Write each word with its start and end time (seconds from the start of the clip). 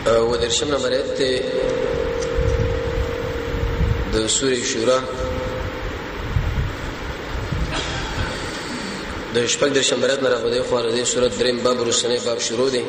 او 0.10 0.24
درشم 0.44 0.68
نمبر 0.76 0.94
ته 1.18 1.32
د 4.14 4.16
سوره 4.38 4.62
شورا 4.72 5.00
د 9.36 9.38
شپږ 9.48 9.72
درشم 9.78 10.02
برات 10.04 10.20
نه 10.24 10.30
راغلي 10.34 10.62
خو 10.68 10.74
د 10.82 11.04
سوره 11.14 11.28
دریم 11.40 11.58
باب 11.66 11.78
روسنه 11.88 12.18
باب 12.26 12.40
شروع 12.48 12.70
دی 12.76 12.84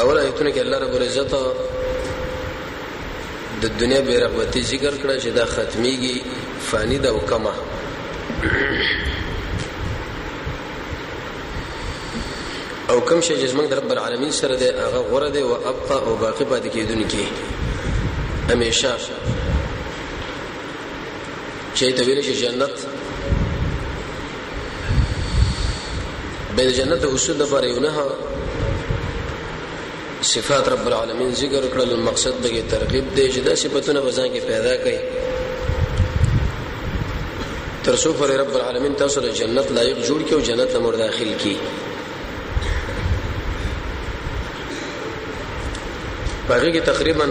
اول 0.00 0.18
آیتونه 0.18 0.50
کې 0.52 0.58
الله 0.60 0.78
رب 0.80 0.94
العزت 0.96 1.30
د 3.62 3.64
دنیا 3.78 4.00
بے 4.08 4.16
رغبتی 4.24 4.60
ذکر 4.72 4.92
کړه 5.04 5.14
چې 5.22 5.28
دا 5.38 5.44
ختميږي 5.54 6.16
فانی 6.70 6.98
دا 7.06 7.10
وکما 7.14 7.54
او 12.94 12.98
کم 13.10 13.18
شي 13.30 13.36
جسمه 13.40 13.66
د 13.74 13.76
رب 13.80 13.90
العالمین 13.96 14.30
سره 14.38 14.54
د 14.62 14.64
هغه 14.82 15.00
غره 15.10 15.28
دی 15.38 15.44
او 15.48 15.52
ابقا 15.72 15.98
او 15.98 16.14
باقی 16.22 16.44
پاتې 16.52 16.68
کیدونکي 16.78 17.26
همیشه 18.54 18.90
چې 21.74 21.84
ته 21.96 22.02
ویل 22.10 22.22
شي 22.30 22.38
جنت 22.44 22.72
به 26.56 26.62
جنت 26.72 26.98
د 26.98 27.14
حصول 27.14 27.36
د 27.38 27.40
پاره 27.50 27.66
یو 27.68 27.80
نه 27.88 27.94
صفات 30.22 30.68
رب 30.68 30.86
العالمین 30.88 31.32
ذکر 31.38 31.66
کړل 31.72 31.96
مقصد 32.04 32.42
دغه 32.44 32.60
ترغیب 32.68 33.14
دی 33.16 33.26
چې 33.32 33.38
دا 33.44 33.54
صفاتونه 33.54 34.00
وزن 34.06 34.28
کې 34.28 34.40
پیدا 34.40 34.76
کړي 34.76 34.98
تر 37.88 37.96
څو 38.04 38.08
پر 38.20 38.26
رب 38.40 38.54
العالمین 38.54 38.94
تاسو 39.02 39.20
له 39.26 39.32
جنت 39.40 39.70
لایق 39.78 39.98
جوړ 40.06 40.28
کړي 40.28 40.32
او 40.32 40.40
جنت 40.40 40.74
له 40.74 40.96
داخل 41.04 41.30
کړي 41.38 41.56
باقي 46.48 46.72
کې 46.72 46.86
تقریبا 46.86 47.26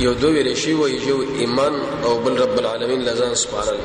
یو 0.00 0.12
دوه 0.22 0.42
ریشي 0.48 0.72
وایي 0.80 0.98
یو 1.08 1.20
ایمان 1.44 1.74
او 2.04 2.18
بل 2.24 2.36
رب 2.42 2.58
العالمین 2.58 3.00
لزان 3.08 3.34
سپارل 3.42 3.76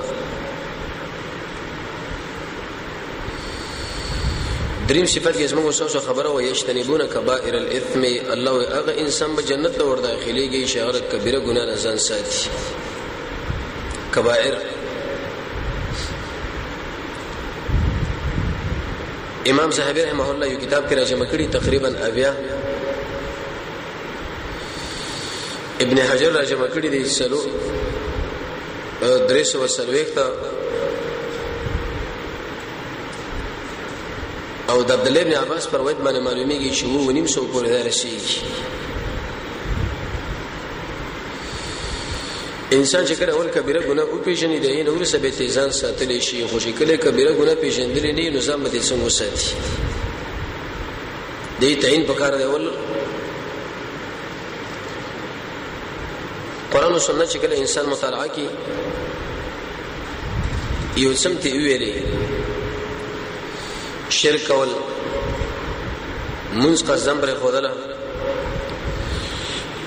دریم 4.90 5.06
صفت 5.06 5.32
کې 5.38 5.46
زموږ 5.50 5.66
اوسو 5.66 6.00
خبره 6.04 6.30
وایي 6.34 6.50
اجتنبون 6.52 7.02
کبائر 7.14 7.56
الاثم 7.58 8.04
الله 8.36 8.54
هغه 8.78 8.94
انسان 9.04 9.32
به 9.40 9.44
جنت 9.50 9.74
ته 9.82 9.86
ور 9.90 10.00
داخليږي 10.06 10.62
چې 10.72 10.78
هغه 10.84 11.00
کبیره 11.12 11.40
ګناه 11.48 11.66
نه 11.70 11.76
ځان 11.84 11.98
ساتي 12.10 12.40
کبائر 14.16 14.54
امام 19.52 19.70
زهبي 19.78 20.02
رحمه 20.08 20.28
الله 20.32 20.48
یو 20.48 20.60
کتاب 20.66 20.84
کې 20.90 20.96
راجمه 21.02 21.26
کړی 21.32 21.46
تقریبا 21.60 21.90
اویا 22.08 22.32
ابن 25.84 25.98
حجر 25.98 26.32
راجمه 26.32 26.68
کړی 26.74 26.88
دی 26.96 27.02
سلو 27.20 27.42
درې 29.30 29.44
سو 29.52 29.58
سلويخته 29.76 30.24
او 34.80 34.84
د 34.88 34.92
عبد 34.92 35.08
الله 35.08 35.22
ابن 35.26 35.34
عباس 35.44 35.64
پر 35.72 35.82
وایي 35.86 35.98
باندې 36.04 36.22
معلومیږي 36.28 36.70
چې 36.78 36.84
وو 36.88 37.00
ونیم 37.08 37.28
سو 37.34 37.40
پورې 37.54 37.68
درشي 37.72 38.14
انسان 42.78 43.02
چې 43.08 43.14
کله 43.20 43.32
اول 43.38 43.50
کبیره 43.56 43.80
ګناه 43.90 44.08
او 44.12 44.16
پیژنې 44.28 44.60
دی 44.66 44.80
نو 44.84 44.92
ورسې 44.96 45.18
به 45.24 45.32
تیزان 45.40 45.70
ساتلی 45.80 46.20
شي 46.28 46.38
خو 46.52 46.58
چې 46.60 46.70
کله 46.80 46.94
کبیره 47.06 47.32
ګناه 47.40 47.58
پیژندلې 47.64 48.12
نه 48.20 48.26
نو 48.36 48.40
ځم 48.48 48.60
به 48.64 48.70
څنګه 48.92 49.06
وساتي 49.10 49.50
دې 51.62 51.72
تعین 51.82 52.04
پکار 52.12 52.32
دی 52.40 52.44
اول 52.48 52.66
قران 56.74 56.94
او 56.94 57.00
سنت 57.10 57.28
چې 57.32 57.38
کله 57.44 57.56
انسان 57.60 57.86
مطالعه 57.96 58.28
کوي 58.36 58.50
یو 61.06 61.12
سمته 61.24 61.50
ویلې 61.52 62.29
شرک 64.20 64.46
کول 64.48 64.70
منځ 66.60 66.78
قسم 66.90 67.18
پر 67.22 67.30
خودله 67.42 67.72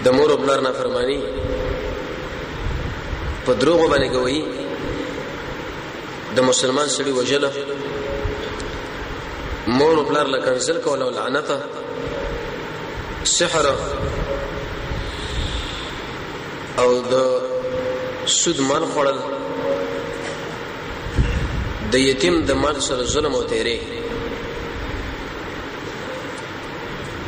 د 0.05 0.07
مور 0.19 0.29
او 0.35 0.39
بلار 0.43 0.61
نه 0.67 0.73
فرمانی 0.79 1.19
په 3.47 3.53
دروغ 3.63 3.81
باندې 3.93 4.09
کوي 4.15 4.39
د 6.39 6.41
مسلمان 6.51 6.89
سړي 6.97 7.13
وجله 7.19 7.51
مور 9.81 9.95
او 10.01 10.05
بلار 10.11 10.27
لکنزل 10.35 10.79
کول 10.87 11.01
او 11.07 11.11
لعنت 11.19 11.49
سحر 13.37 13.67
او 16.83 16.91
د 17.15 17.17
سود 18.37 18.59
مال 18.71 18.85
خوړل 18.95 19.19
د 21.97 21.99
یتیم 22.05 22.35
د 22.51 22.53
مال 22.63 22.77
سره 22.89 23.03
ظلم 23.17 23.33
او 23.41 23.45
تیری 23.53 23.79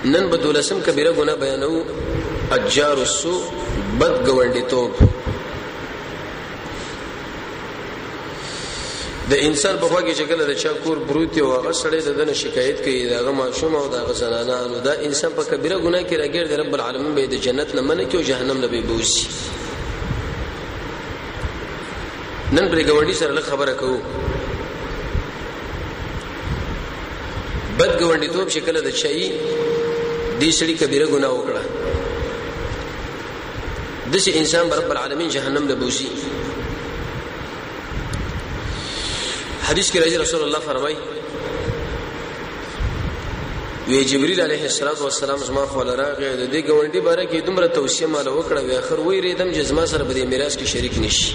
نن 0.05 0.29
به 0.31 0.37
دولسم 0.37 0.81
کبیره 0.87 1.13
ګناه 1.19 1.35
بیانو 1.43 1.73
اجار 2.57 2.97
السو 3.07 3.35
بد 4.01 4.15
ګونډي 4.27 4.63
توپ 4.69 4.93
د 9.31 9.33
انسان 9.49 9.77
په 9.81 9.87
خواږه 9.89 10.15
شکل 10.15 10.47
د 10.47 10.53
چا 10.57 10.73
کور 10.85 10.97
بروت 11.09 11.39
او 11.39 11.53
هغه 11.57 11.73
سړی 11.83 12.01
د 12.07 12.13
دنه 12.19 12.33
شکایت 12.43 12.79
کوي 12.85 13.07
دا 13.09 13.19
هغه 13.21 13.31
ماشوم 13.33 13.75
او 13.77 13.89
دا 13.89 14.01
هغه 14.03 14.13
زنانه 14.23 14.57
نو 14.73 14.79
دا 14.81 14.93
انسان 15.07 15.31
په 15.37 15.45
کبیره 15.51 15.77
ګناه 15.85 16.03
کې 16.09 16.17
راګیر 16.23 16.47
دی 16.51 16.57
رب 16.57 16.75
العالمین 16.75 17.15
به 17.15 17.27
د 17.27 17.35
جنت 17.47 17.75
نه 17.75 17.81
منه 17.81 18.05
کې 18.11 18.15
او 18.15 18.23
جهنم 18.23 18.59
نه 18.61 18.67
به 18.67 18.81
بوزي 18.81 19.25
نن 22.53 22.69
پرې 22.71 22.83
ګوندی 22.91 23.13
سره 23.13 23.41
خبره 23.41 23.73
کوو 23.73 23.99
بد 27.79 27.97
ګوندی 28.03 28.29
توپ 28.37 28.49
شکل 28.59 28.81
د 28.89 28.91
چایي 28.91 29.31
دې 30.41 30.51
سړي 30.59 30.75
کبیره 30.83 31.07
ګناه 31.13 31.33
وکړه 31.37 31.63
دسې 34.13 34.31
انسان 34.41 34.67
رب 34.81 34.91
العالمین 34.95 35.29
جهنم 35.35 35.65
له 35.73 35.77
بوزي 35.83 36.09
حدیث 39.69 39.89
کې 39.93 39.99
راځي 40.05 40.17
رسول 40.25 40.43
الله 40.47 40.61
فرمایي 40.71 40.99
وی 43.89 44.05
جبريل 44.11 44.41
عليه 44.47 44.65
الصلاه 44.65 44.99
والسلام 45.07 45.41
زما 45.53 45.65
خو 45.73 45.85
لراغه 45.85 46.31
د 46.41 46.43
دې 46.53 46.61
ګوندې 46.71 47.01
باره 47.09 47.25
کې 47.31 47.39
دومره 47.47 47.67
توصيه 47.79 48.07
مال 48.17 48.27
وکړه 48.35 48.61
وی 48.67 48.75
اخر 48.83 48.99
وی 49.07 49.21
ریدم 49.29 49.49
چې 49.57 49.61
زما 49.73 49.85
سره 49.95 50.03
به 50.11 50.15
د 50.21 50.31
میراث 50.35 50.55
کې 50.61 50.67
شریک 50.73 50.95
نشي 51.05 51.29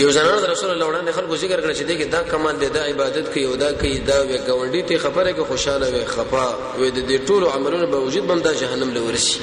یو 0.00 0.10
زنان 0.16 0.38
رسول 0.44 0.70
الله 0.70 0.84
وړاندې 0.86 1.10
خلکو 1.18 1.34
ذکر 1.36 1.60
کړ 1.62 1.70
چې 1.78 1.82
دغه 1.84 2.04
دا 2.04 2.22
کمال 2.22 2.56
دی 2.60 2.68
دا 2.68 2.82
عبادت 2.84 3.28
کوي 3.34 3.44
او 3.44 3.56
دا 3.56 3.72
کوي 3.72 3.98
دا 3.98 4.22
وی 4.22 4.38
ګونډي 4.46 4.82
ته 4.88 4.98
خبره 4.98 5.32
کې 5.32 5.40
خوشاله 5.50 5.88
وي 5.90 6.04
خفا 6.06 6.54
وي 6.78 6.90
د 6.90 7.06
دې 7.08 7.12
ټولو 7.28 7.46
عملونو 7.56 7.86
په 7.86 7.96
وجود 8.04 8.26
بندا 8.26 8.52
جهنم 8.52 8.94
له 8.94 9.00
ورشي 9.02 9.40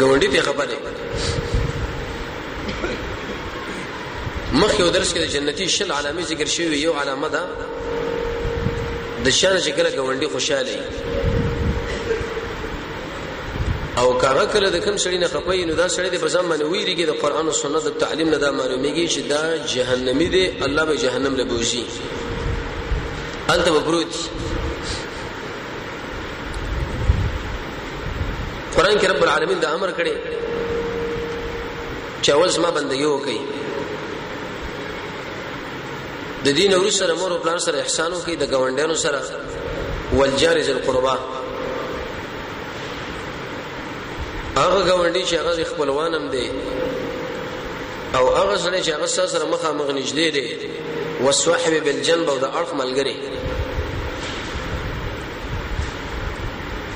ګونډي 0.00 0.30
ته 0.36 0.40
خبره 0.40 0.76
مخ 4.52 4.80
یو 4.80 4.90
درس 4.90 5.12
کې 5.14 5.18
د 5.18 5.26
جنتی 5.36 5.68
شل 5.78 5.92
علامه 5.92 6.22
ذکر 6.32 6.46
شوی 6.56 6.78
یو 6.82 6.92
علامه 6.92 7.28
ده 7.28 7.42
د 9.24 9.30
شان 9.30 9.60
شکل 9.60 9.84
ګونډي 9.90 10.28
خوشاله 10.32 10.76
او 14.02 14.12
کاغه 14.22 14.44
کله 14.54 14.68
د 14.74 14.78
کوم 14.84 14.96
سړی 15.04 15.18
نه 15.24 15.28
خپي 15.34 15.60
نو 15.68 15.72
دا 15.80 15.86
سړی 15.96 16.08
د 16.14 16.16
پرځم 16.24 16.44
باندې 16.50 16.64
ویریږي 16.72 17.04
د 17.06 17.12
قران 17.22 17.46
او 17.50 17.54
سنت 17.62 17.82
د 17.86 17.90
تعلیم 18.02 18.28
نه 18.34 18.38
دا 18.44 18.50
معلومیږي 18.60 19.06
چې 19.14 19.20
دا 19.34 19.42
جهنمی 19.74 20.28
دی 20.34 20.44
الله 20.66 20.84
به 20.90 20.94
جهنم 21.04 21.32
له 21.40 21.44
بوزي 21.52 21.82
انت 23.54 23.66
مبروت 23.76 24.12
قران 28.76 28.96
کې 29.00 29.06
رب 29.12 29.22
العالمین 29.26 29.58
دا 29.64 29.68
امر 29.78 29.90
کړي 30.00 30.14
چې 32.22 32.30
اول 32.36 32.50
ما 32.66 32.70
بندګي 32.78 33.06
وکړي 33.14 33.38
د 36.44 36.46
دین 36.60 36.72
ورسره 36.78 37.12
مور 37.22 37.30
او 37.32 37.38
پلان 37.48 37.58
سره 37.66 37.76
احسان 37.80 38.10
وکړي 38.12 38.34
د 38.38 38.44
ګوندانو 38.54 38.94
سره 39.06 39.20
والجار 40.20 40.56
ذل 40.70 40.78
قربا 40.86 41.16
هغه 44.64 44.92
غونډي 44.98 45.22
چې 45.28 45.34
هغه 45.40 45.64
خپلوانم 45.72 46.24
دی 46.34 46.46
او 48.18 48.24
هغه 48.40 48.56
سره 48.64 48.76
چې 48.84 48.88
هغه 48.96 49.06
سره 49.32 49.44
مخامخ 49.54 49.86
نږدې 49.98 50.30
دی 50.36 50.48
وسحب 51.24 51.74
بالجنب 51.84 52.28
او 52.32 52.38
د 52.44 52.46
اړخ 52.58 52.70
ملګری 52.80 53.16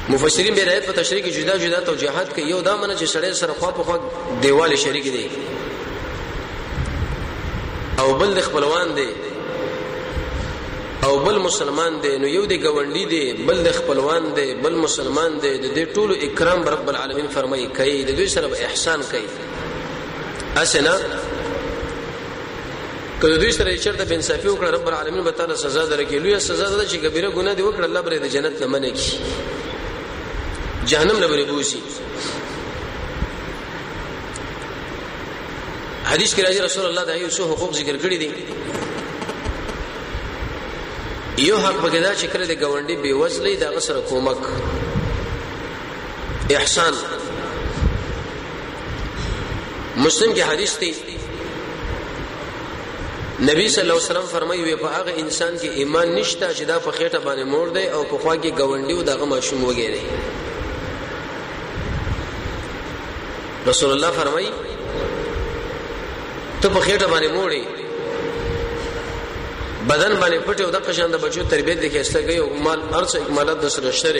مفسرین 0.09 0.55
به 0.55 0.65
رایت 0.65 0.85
په 0.87 0.93
تشریح 0.93 1.23
کې 1.25 1.37
جدا 1.39 1.57
جدا 1.59 1.81
توجیهات 1.81 2.29
کوي 2.35 2.51
یو 2.51 2.61
دا 2.61 2.77
منه 2.77 2.97
چې 2.97 3.09
سړی 3.15 3.33
سره 3.41 3.53
خوا 3.59 3.71
په 3.71 3.83
خوا 3.83 3.99
دیواله 4.43 4.77
شریک 4.77 5.05
دی 5.05 5.29
او 7.99 8.15
بل 8.15 8.35
د 8.35 8.41
خپلوان 8.47 8.95
دی 8.95 9.09
او 11.07 11.19
بل 11.19 11.39
مسلمان 11.45 11.99
دی 12.03 12.13
نو 12.23 12.29
یو 12.37 12.45
دی 12.51 12.57
گوندی 12.65 13.05
دی 13.13 13.23
بل 13.49 13.59
د 13.67 13.73
خپلوان 13.79 14.25
دی 14.39 14.49
بل 14.65 14.75
مسلمان 14.85 15.33
دی 15.45 15.51
د 15.59 15.65
دې 15.77 15.85
ټولو 15.95 16.15
اکرام 16.27 16.61
رب 16.75 16.87
العالمین 16.91 17.27
فرمایي 17.37 17.67
کوي 17.79 18.03
د 18.09 18.19
دوی 18.19 18.27
سره 18.35 18.47
احسان 18.69 19.01
کوي 19.11 19.27
اسنه 20.63 20.95
کله 23.23 23.37
دوی 23.43 23.53
سره 23.59 23.71
چرته 23.85 24.05
بن 24.11 24.21
صفی 24.31 24.49
وکړه 24.49 24.69
رب 24.77 24.87
العالمین 24.93 25.25
به 25.31 25.41
تعالی 25.43 25.57
سزا 25.65 25.83
درکې 25.93 26.15
لوی 26.23 26.39
سزا 26.49 26.69
ده 26.77 26.87
چې 26.91 26.97
کبیره 26.97 27.29
ګناه 27.31 27.55
دی 27.55 27.63
وکړه 27.63 27.85
الله 27.89 28.01
بری 28.01 28.19
د 28.19 28.27
جنت 28.27 28.63
نه 28.63 28.67
منې 28.77 28.91
کی 29.01 30.89
جهنم 30.91 31.19
نه 31.25 31.35
بری 31.35 31.45
بوسي 31.53 31.81
حدیث 36.05 36.35
کې 36.35 36.43
راځي 36.43 36.65
رسول 36.71 36.87
الله 36.87 37.05
د 37.05 37.11
ایو 37.19 37.29
حقوق 37.55 37.75
ذکر 37.83 37.97
کړی 37.97 38.17
دي 38.27 38.31
یو 41.37 41.59
حق 41.59 41.75
پکې 41.83 41.97
دا 42.01 42.15
چې 42.15 42.25
کړه 42.33 42.47
د 42.49 42.53
ګاونډي 42.63 42.97
بې 42.97 43.15
وزلې 43.21 43.57
دا 43.61 43.81
سره 43.81 44.01
کومک 44.09 44.37
احسان 46.59 46.93
مسلم 49.97 50.33
کې 50.35 50.41
حدیث 50.51 50.79
دی 50.81 50.91
نبی 53.41 53.69
صلی 53.69 53.81
الله 53.83 53.95
علیه 53.95 54.05
وسلم 54.05 54.27
فرمایي 54.33 54.77
په 54.85 54.89
هغه 54.89 55.15
انسان 55.17 55.59
کې 55.59 55.65
ایمان 55.65 56.15
نشته 56.15 56.55
چې 56.55 56.63
دا 56.63 56.79
په 56.79 56.91
خېټه 56.91 57.19
باندې 57.25 57.45
مور 57.45 57.69
دی 57.77 57.87
او 57.89 58.03
په 58.05 58.19
خوا 58.23 58.35
کې 58.43 58.51
ګاونډي 58.59 58.93
او 58.93 59.03
دغه 59.03 59.25
ماشوم 59.25 59.65
وګیری 59.73 60.03
رسول 63.67 63.91
الله 63.93 64.11
فرمایي 64.23 64.53
ته 66.61 66.69
په 66.69 66.81
خېټه 66.81 67.07
باندې 67.13 67.29
موړې 67.29 67.82
بدن 69.89 70.15
باندې 70.15 70.39
پټو 70.47 70.71
د 70.71 70.77
قشان 70.89 71.11
د 71.13 71.17
بچو 71.23 71.43
تربیت 71.51 71.79
د 71.83 71.87
کېسته 71.95 72.21
کوي 72.27 72.39
او 72.39 72.49
مال 72.67 72.81
ارڅ 72.99 73.13
اکمالات 73.21 73.59
د 73.63 73.65
سره 73.77 73.91
شته 74.01 74.11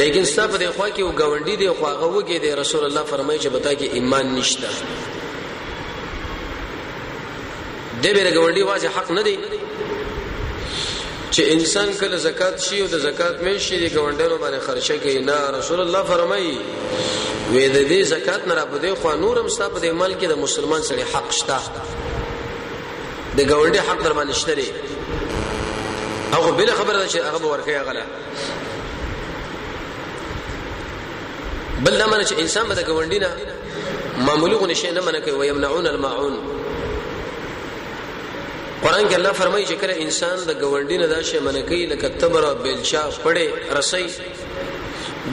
لیکن 0.00 0.22
صاحب 0.30 0.52
د 0.62 0.64
خوا 0.76 0.88
کې 0.88 1.00
او 1.02 1.10
گاونډي 1.20 1.56
د 1.56 1.72
خوا 1.78 1.92
غوږی 2.14 2.38
د 2.44 2.46
رسول 2.60 2.82
الله 2.88 3.04
فرمایي 3.10 3.38
چې 3.44 3.48
بتا 3.58 3.72
کې 3.82 3.86
ایمان 4.00 4.26
نشته 4.38 4.68
د 8.02 8.06
بیره 8.16 8.30
گاونډي 8.30 8.62
واځي 8.62 8.88
حق 8.96 9.08
نه 9.18 9.22
دی 9.28 9.36
چې 11.30 11.42
انسان 11.52 11.88
کله 12.00 12.16
زکات 12.24 12.56
شي 12.66 12.76
او 12.80 12.86
د 12.96 12.98
زکات 13.06 13.34
مې 13.40 13.58
شي 13.68 13.76
د 13.84 13.86
گاونډانو 13.94 14.36
باندې 14.42 14.58
خرچه 14.66 14.94
کوي 15.06 15.18
نه 15.30 15.36
رسول 15.58 15.78
الله 15.86 16.02
فرمایي 16.12 16.54
وې 17.54 17.66
د 17.76 17.88
دې 17.88 18.02
زکات 18.12 18.42
نه 18.52 18.56
را 18.60 18.64
بده 18.76 18.92
خو 19.02 19.08
نورم 19.24 19.48
صاحب 19.56 19.72
د 19.86 19.88
مال 20.02 20.12
کې 20.20 20.26
د 20.34 20.36
مسلمان 20.46 20.80
سره 20.90 21.02
حق 21.14 21.28
شته 21.32 21.58
د 23.36 23.40
ګاونډي 23.52 23.80
حق 23.88 23.98
در 24.06 24.12
باندې 24.18 24.32
شته 24.42 24.54
لري 24.58 24.68
هغه 26.34 26.50
بل 26.58 26.70
خبره 26.78 26.96
ده 27.02 27.08
چې 27.12 27.18
هغه 27.28 27.46
ورکه 27.52 27.78
غلا 27.88 28.04
بل 31.84 31.98
دا 31.98 32.24
چې 32.28 32.34
انسان 32.42 32.68
به 32.68 32.74
د 32.74 32.80
ګاونډي 32.88 33.18
نه 33.24 33.30
معمولی 34.28 34.56
غو 34.60 34.66
نشي 34.66 34.90
نه 34.90 35.00
منکه 35.00 35.32
ويمنعون 35.34 35.86
الماعون 35.86 36.36
قران 38.82 39.08
کې 39.10 39.14
الله 39.14 39.32
فرمایي 39.32 39.66
چې 39.66 39.72
کله 39.80 39.94
انسان 39.98 40.36
د 40.46 40.50
ګاونډي 40.62 40.98
نه 41.02 41.06
دا 41.06 41.22
شی 41.22 41.38
منکه 41.38 41.76
لکه 41.94 42.08
تبر 42.08 42.54
بلشا 42.54 43.08
پړې 43.10 43.76
رسۍ 43.78 44.04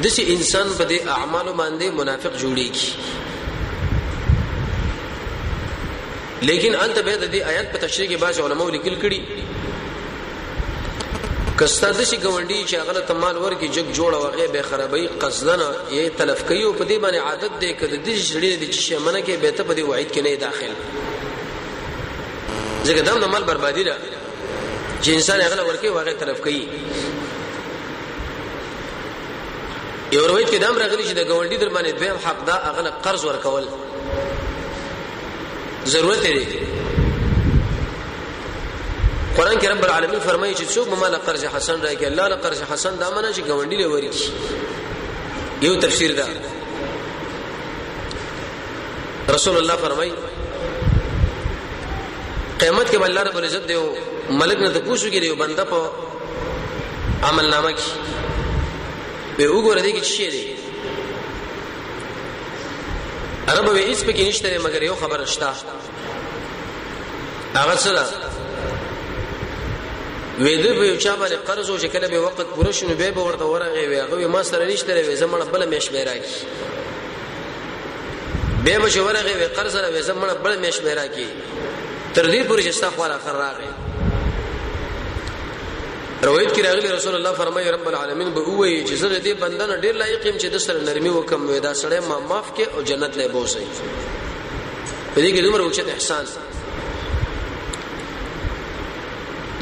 دسی 0.04 0.24
انسان 0.34 0.68
په 0.78 0.88
دې 0.90 1.08
اعمالو 1.08 1.54
باندې 1.54 1.86
منافق 2.00 2.34
جوړیږي 2.40 2.90
لیکن 6.48 6.75
انت 6.75 7.00
به 7.00 7.16
د 7.16 7.24
دې 7.34 7.42
آیات 7.51 7.68
په 7.74 7.78
تشریح 7.88 8.07
کې 8.12 8.22
بعض 8.24 8.36
علماو 8.45 8.69
لیکل 8.75 8.95
کړي 9.04 9.19
کستا 11.60 11.90
د 11.98 12.01
شي 12.10 12.18
ګونډي 12.24 12.60
چې 12.69 12.75
هغه 12.81 12.94
ته 13.10 13.13
مال 13.24 13.36
ورکی 13.44 13.68
جګ 13.75 13.86
جوړه 13.98 14.18
وغه 14.24 14.48
به 14.56 14.62
خرابې 14.69 15.06
قصدن 15.24 15.62
یې 15.92 16.04
تلف 16.22 16.40
کوي 16.51 16.63
او 16.63 16.74
په 16.80 16.84
دې 16.90 16.98
باندې 17.04 17.19
عادت 17.30 17.54
دې 17.63 17.72
کړي 17.80 17.95
د 17.95 17.98
دې 18.07 18.16
شړې 18.30 18.51
چې 18.74 18.80
شمنه 18.88 19.19
کې 19.25 19.34
به 19.44 19.50
ته 19.57 19.63
په 19.69 19.74
دې 19.80 19.84
وعید 19.90 20.10
کې 20.13 20.22
نه 20.25 20.31
داخل 20.45 20.72
ځکه 22.88 23.01
دا 23.10 23.13
د 23.25 23.28
مال 23.36 23.44
بربادي 23.51 23.84
ده 23.89 23.96
چې 25.04 25.10
انسان 25.18 25.38
هغه 25.42 25.63
ورکی 25.69 25.89
وغه 25.98 26.13
تلف 26.24 26.39
کوي 26.48 26.66
یو 30.16 30.28
روایت 30.28 30.48
کې 30.51 30.60
دام 30.63 30.75
راغلی 30.81 31.06
چې 31.10 31.16
د 31.19 31.24
ګونډي 31.31 31.57
در 31.63 31.72
باندې 31.75 31.92
دویم 32.00 32.18
حق 32.25 32.39
دا 32.50 32.56
هغه 32.68 32.81
قرض 33.06 33.22
ورکول 33.31 33.66
ضرورت 35.88 36.24
دی 36.24 36.46
قران 39.38 39.56
کې 39.60 39.68
رب 39.68 39.84
العالمین 39.84 40.20
فرمایي 40.24 40.54
چې 40.56 40.64
څوک 40.74 40.88
مال 41.02 41.16
قرض 41.28 41.44
حسن 41.56 41.78
راکړي 41.84 42.06
الله 42.08 42.28
له 42.28 42.36
قرض 42.46 42.60
حسن 42.74 42.94
دا 43.00 43.08
معنی 43.16 43.30
چې 43.36 43.42
غونډي 43.60 43.78
له 43.82 43.88
ورکی 43.90 44.28
یو 45.66 45.74
تفسیر 45.86 46.12
ده 46.20 46.26
رسول 49.36 49.56
الله 49.64 49.76
فرمایي 49.86 50.14
قیامت 52.60 52.92
کې 52.92 52.96
الله 53.02 53.22
رب 53.30 53.38
العزت 53.44 53.64
دیو 53.74 53.86
ملک 54.30 54.58
نه 54.58 54.70
تاسو 54.70 55.12
کې 55.12 55.18
دیو 55.28 55.36
بنده 55.46 55.64
په 55.76 55.80
عمل 57.32 57.46
نامه 57.50 57.72
کې 57.78 57.90
به 59.38 59.48
وګوره 59.48 59.82
دې 59.88 59.92
کې 59.96 60.02
څه 60.02 60.30
دی 60.36 60.46
عرب 63.50 63.68
وې 63.69 63.86
هیڅ 63.88 64.04
پکې 64.07 64.24
نشته 64.28 64.48
مګر 64.66 64.81
یو 64.84 64.95
خبر 65.00 65.25
شته 65.36 65.50
هغه 67.56 67.75
سره 67.86 68.04
وېده 68.12 70.72
په 70.78 70.86
چا 71.04 71.16
باندې 71.16 71.36
قرض 71.48 71.68
او 71.69 71.78
شکل 71.84 72.04
به 72.07 72.19
وخت 72.25 72.40
پوره 72.56 72.72
شونه 72.72 72.94
به 73.01 73.19
ورته 73.28 73.44
ورغه 73.45 73.84
وي 73.90 73.98
هغه 74.01 74.28
ما 74.36 74.42
سره 74.51 74.63
نشته 74.72 74.92
وې 75.04 75.19
زمړه 75.24 75.45
بل 75.56 75.63
مېش 75.75 75.86
به 75.95 76.01
راکی 76.10 76.36
به 78.66 78.75
مشوره 78.84 79.22
وي 79.24 79.48
قرض 79.48 79.75
را 79.75 79.89
وې 79.91 80.03
زمړه 80.08 80.36
بل 80.44 80.53
مېش 80.70 80.77
به 80.84 80.91
راکی 81.00 81.27
تر 82.13 82.24
دې 82.32 82.48
پورې 82.48 82.63
چې 82.63 82.72
ستا 82.77 82.89
خو 82.96 83.03
را 83.08 83.18
خر 83.25 83.34
راغی 83.44 83.72
روایت 86.25 86.56
کې 86.56 86.63
راغلی 86.65 86.89
رسول 86.96 87.15
الله 87.15 87.32
فرمایي 87.38 87.72
رب 87.75 87.88
العالمین 87.89 88.30
به 88.36 88.42
وایي 88.58 88.75
چې 88.88 88.92
زه 89.01 89.10
دې 89.24 89.38
بندنه 89.44 89.75
ډیر 89.86 89.96
لایق 90.01 90.25
يم 90.27 90.36
چې 90.38 90.46
د 90.56 90.58
سره 90.65 90.82
نرمي 90.89 91.10
وکم 91.13 91.42
وې 91.48 91.60
دا 91.63 91.72
سره 91.80 92.00
ما 92.12 92.18
معاف 92.27 92.51
کې 92.58 92.75
او 92.75 92.80
جنت 92.89 93.13
له 93.22 93.25
بوسه 93.34 93.62
په 95.15 95.22
دې 95.22 95.34
کې 95.34 95.42
دومره 95.46 95.62
وخت 95.65 95.89
احسان 95.94 96.24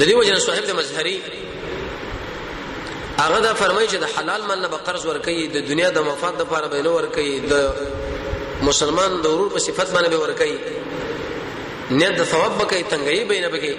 د 0.00 0.02
دې 0.02 0.12
وجه 0.18 0.36
صاحب 0.44 0.64
د 0.68 0.70
مظهری 0.80 1.16
هغه 3.22 3.38
دا 3.40 3.54
فرمایي 3.62 3.88
چې 3.88 3.96
د 4.04 4.06
حلال 4.18 4.40
مال 4.50 4.60
نه 4.66 4.70
به 4.74 4.78
قرض 4.90 5.06
ورکړي 5.08 5.38
د 5.56 5.58
دنیا 5.70 5.88
د 5.96 5.98
مفاد 6.10 6.34
لپاره 6.42 6.66
به 6.68 6.76
نه 6.88 6.92
ورکړي 6.98 7.30
د 7.54 7.56
مسلمان 8.68 9.10
د 9.26 9.28
ورور 9.34 9.50
په 9.56 9.60
صفت 9.66 9.88
باندې 9.96 10.08
به 10.14 10.18
ورکړي 10.26 10.56
نه 12.02 12.08
د 12.20 12.22
ثواب 12.34 12.52
به 12.60 12.64
کوي 12.74 12.84
تنګي 12.94 13.20
به 13.32 13.40
نه 13.46 13.50
به 13.56 13.60
کوي 13.66 13.76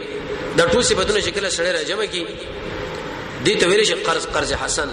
د 0.59 0.61
ټوسی 0.73 0.93
بدونه 1.01 1.19
شکل 1.29 1.43
سره 1.57 1.67
راجمه 1.75 2.05
کی 2.15 2.23
دې 3.45 3.55
ته 3.61 3.65
ویل 3.67 3.83
شي 3.89 3.95
قرض 4.07 4.23
قرض 4.35 4.49
حسن 4.65 4.89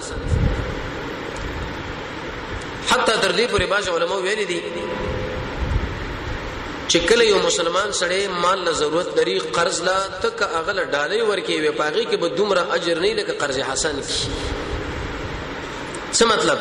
حتی 2.90 3.14
تر 3.23 3.33
دې 3.38 3.47
پورې 3.52 3.66
باج 3.73 3.85
علماء 3.97 4.19
ویل 4.25 4.40
دي 4.49 4.61
چې 6.88 6.99
کله 7.11 7.25
یو 7.28 7.38
مسلمان 7.47 7.90
سره 8.00 8.19
مال 8.47 8.59
له 8.69 8.73
ضرورت 8.80 9.11
لري 9.21 9.37
قرض 9.59 9.76
لا 9.90 9.99
تک 10.26 10.42
اغله 10.49 10.83
ډالۍ 10.85 11.21
ورکې 11.28 11.54
وي 11.62 11.71
پاغي 11.83 12.04
کې 12.11 12.16
به 12.25 12.28
دومره 12.40 12.62
اجر 12.78 12.99
نه 13.07 13.12
لکه 13.21 13.33
قرض 13.45 13.59
حسن 13.73 14.02
کی 14.09 14.19
څه 16.12 16.25
مطلب 16.35 16.59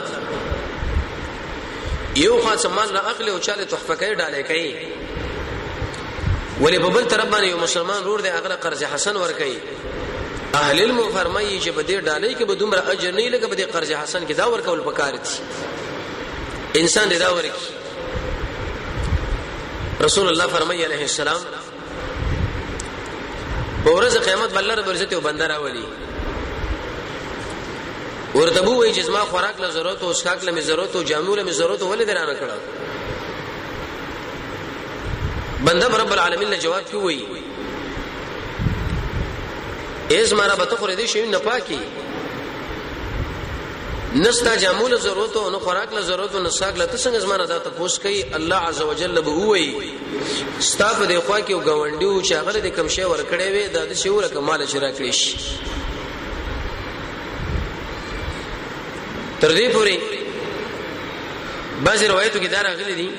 یو 2.25 2.33
خاص 2.47 2.63
مال 2.77 2.89
له 2.97 3.01
اخلي 3.15 3.29
او 3.31 3.39
چاله 3.39 3.63
تحفه 3.63 3.95
کوي 4.03 4.13
ډالۍ 4.23 4.43
کوي 4.53 4.71
ولې 6.61 6.81
په 6.83 6.89
بل 6.97 7.03
طرف 7.09 7.33
باندې 7.33 7.43
یو 7.53 7.57
مسلمان 7.67 8.01
رور 8.09 8.19
دی 8.27 8.31
اغله 8.35 8.55
قرض 8.67 8.81
حسن 8.95 9.15
ورکې 9.15 9.88
اهل 10.55 10.79
علم 10.81 11.01
فرمایي 11.13 11.57
چې 11.63 11.69
په 11.73 11.81
دې 11.87 11.97
ډالۍ 12.07 12.33
کې 12.37 12.43
به 12.45 12.55
دومره 12.61 12.81
اجر 12.91 13.11
نه 13.13 13.29
لګي 13.29 13.47
په 13.49 13.55
دې 13.55 13.65
قرض 13.73 13.89
حسن 13.91 14.21
کې 14.27 14.33
دا 14.33 14.45
ورکول 14.53 14.81
پکار 14.85 15.13
دي 15.23 15.29
انسان 16.81 17.09
دې 17.09 17.17
دا 17.17 17.33
ورکی 17.35 17.73
رسول 20.05 20.27
الله 20.29 20.47
فرمایي 20.53 20.85
عليه 20.85 21.01
السلام 21.07 21.41
په 23.85 23.89
ورځ 23.89 24.17
قیامت 24.27 24.49
بل 24.55 24.71
رب 24.79 24.89
عزت 24.93 25.11
او 25.13 25.21
بندر 25.25 25.49
اولي 25.55 25.83
ورته 28.35 28.61
بو 28.61 28.73
وی 28.81 28.91
جسمه 28.93 29.19
خوراک 29.33 29.57
له 29.65 29.69
ضرورت 29.75 29.99
او 30.03 30.09
اسکاک 30.15 30.39
له 30.47 30.51
ضرورت 30.71 30.91
او 30.95 31.01
جامو 31.11 31.33
له 31.41 31.51
ضرورت 31.59 31.81
ولې 31.83 32.03
درانه 32.09 32.35
کړه 32.41 32.57
بنده 35.69 35.85
رب 36.03 36.11
العالمین 36.17 36.49
له 36.49 36.57
جواب 36.65 36.83
کوي 36.91 37.19
ایز 40.11 40.33
مارا 40.33 40.55
به 40.55 40.65
ته 40.65 40.75
خورې 40.75 40.95
دې 40.99 41.05
شي 41.05 41.25
نه 41.27 41.37
پاکي 41.37 41.79
نستا 44.15 44.55
جامول 44.55 44.95
ضرورت 45.01 45.35
او 45.37 45.49
نو 45.49 45.59
خوراک 45.59 45.93
له 45.93 46.01
ضرورت 46.01 46.35
او 46.35 46.43
نساک 46.43 46.77
له 46.77 46.85
څنګه 46.85 47.17
زما 47.25 47.35
ادا 47.35 47.57
ته 47.59 47.69
پوس 47.69 47.99
کوي 47.99 48.25
الله 48.35 48.55
عزوجل 48.55 49.21
به 49.21 49.31
وي 49.31 49.91
ستا 50.59 50.87
په 50.99 51.05
دی 51.05 51.17
خوا 51.19 51.39
کې 51.39 51.51
غونډیو 51.53 52.23
چې 52.27 52.31
هغه 52.31 52.61
دې 52.61 52.67
کم 52.77 52.87
شی 52.87 53.03
ورکړې 53.03 53.45
وي 53.55 53.67
دا 53.67 53.85
د 53.85 53.93
شیور 53.93 54.27
کمال 54.33 54.65
شرا 54.73 54.91
کړی 54.91 55.11
شي 55.11 55.35
تر 59.41 59.55
دې 59.55 59.73
پوري 59.73 59.97
بعض 61.83 62.03
روایتو 62.03 62.39
کې 62.39 62.47
دا 62.47 62.61
راغلي 62.69 62.93
دي 63.01 63.09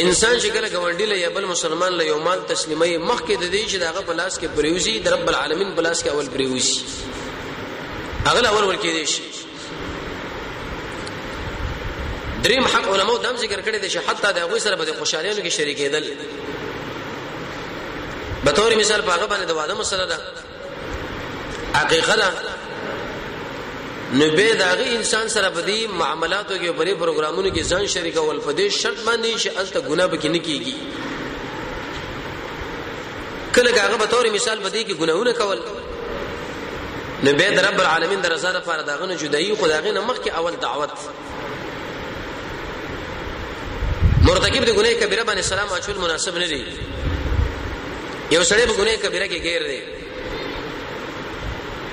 انسان 0.00 0.34
چې 0.40 0.46
کله 0.52 0.78
غونډی 0.82 1.06
له 1.08 1.28
بل 1.32 1.44
مسلمان 1.48 1.92
له 1.94 2.04
یو 2.04 2.12
مال 2.26 2.44
تسلیمي 2.50 2.86
مخکې 2.98 3.36
د 3.40 3.52
دې 3.52 3.72
چې 3.72 3.76
داغه 3.80 4.00
پلاس 4.10 4.36
کې 4.42 4.46
بریوزي 4.60 4.92
د 5.06 5.10
رب 5.14 5.26
العالمین 5.32 5.74
پلاس 5.80 5.98
کې 6.04 6.08
اول 6.14 6.28
بریوزي 6.28 6.80
اغل 8.30 8.46
اول 8.52 8.64
ورکې 8.64 8.86
دي 8.98 9.02
شي 9.16 9.22
دریم 12.46 12.64
حق 12.74 12.86
علماء 12.92 13.16
دام 13.24 13.36
ذکر 13.42 13.60
کړی 13.60 13.78
دي 13.78 13.90
چې 13.90 14.08
حتی 14.08 14.28
د 14.38 14.40
هغه 14.44 14.56
سره 14.68 14.76
به 14.84 14.94
خوشاليونو 15.02 15.44
کې 15.48 15.50
شریکېدل 15.58 16.04
به 18.48 18.52
تور 18.60 18.74
مثال 18.80 19.00
په 19.10 19.18
هغه 19.18 19.28
باندې 19.28 19.48
د 19.52 19.60
واده 19.60 19.74
مسله 19.84 20.04
ده 20.14 20.18
حقیقت 21.76 22.18
نو 24.18 24.30
به 24.36 24.54
داغه 24.54 24.84
انسان 24.84 25.28
سره 25.28 25.48
بدی 25.48 25.86
معاملاتو 25.86 26.58
کې 26.58 26.68
بری 26.76 26.92
پروګرامونو 26.94 27.52
کې 27.56 27.60
ځان 27.68 27.86
شریک 27.86 28.16
او 28.16 28.30
الفدیش 28.30 28.78
شرط 28.82 28.98
باندې 29.06 29.40
چې 29.42 29.58
الته 29.58 29.80
ګناه 29.80 30.06
به 30.06 30.16
کې 30.20 30.24
نه 30.26 30.38
کیږي 30.38 30.74
کله 33.56 33.70
هغه 33.82 33.96
به 33.96 34.06
تور 34.06 34.30
مثال 34.32 34.58
بدی 34.58 34.84
کې 34.84 34.94
ګناونه 35.00 35.32
کول 35.32 35.60
نو 37.24 37.32
به 37.32 37.62
رب 37.68 37.80
العالمین 37.80 38.20
درزاده 38.20 38.60
فار 38.60 38.82
داغه 38.82 39.06
نه 39.06 39.16
جدایي 39.16 39.54
خدایغه 39.54 39.90
نه 39.92 40.00
مخ 40.00 40.18
کې 40.24 40.28
اول 40.36 40.52
دعوت 40.56 40.90
مرتکب 44.24 44.64
د 44.64 44.70
ګناه 44.70 45.02
کبیره 45.02 45.24
باندې 45.24 45.40
سلام 45.40 45.72
اچول 45.72 45.98
مناسب 45.98 46.38
نه 46.38 46.46
دی 46.46 46.62
یو 48.30 48.44
سړی 48.44 48.68
په 48.68 48.76
ګناه 48.76 48.96
کبیره 49.02 49.28
کې 49.28 49.42
غیر 49.42 49.62
دی 49.72 50.01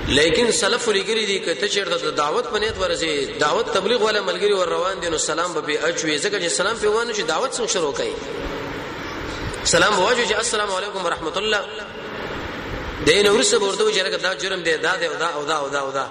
لیکن 0.10 0.52
سلف 0.52 0.88
لګری 0.90 1.24
دي 1.30 1.38
کته 1.46 1.68
چیرته 1.74 1.98
د 2.04 2.14
دعوت 2.18 2.46
په 2.52 2.60
نیت 2.62 2.78
ورزي 2.84 3.08
دعوت 3.42 3.68
تبلیغ 3.74 4.02
ولا 4.04 4.22
ملګری 4.28 4.54
ور 4.60 4.68
روان 4.74 5.00
دي 5.02 5.10
نو 5.14 5.18
سلام 5.26 5.52
به 5.58 5.86
اچوي 5.90 6.14
ځکه 6.18 6.38
چې 6.44 6.48
سلام 6.54 6.78
په 6.78 6.90
وانه 6.94 7.14
چې 7.14 7.22
دعوت 7.22 7.52
څنګه 7.54 7.72
شروع 7.74 7.94
کړي 8.00 8.14
سلام 9.74 10.00
واجو 10.00 10.24
چې 10.26 10.34
السلام 10.44 10.72
علیکم 10.78 11.06
ورحمت 11.08 11.38
الله 11.38 11.62
دین 13.06 13.28
ورسه 13.28 13.60
ورته 13.60 13.92
چې 13.94 14.24
دا 14.24 14.32
جرم 14.44 14.62
دی 14.68 14.74
دا 14.86 14.94
دی 15.02 15.06
او 15.10 15.18
دا 15.20 15.28
او 15.42 15.44
دا 15.50 15.56
او 15.66 15.70
دا, 15.74 15.80
او 15.82 15.92
دا. 15.98 16.08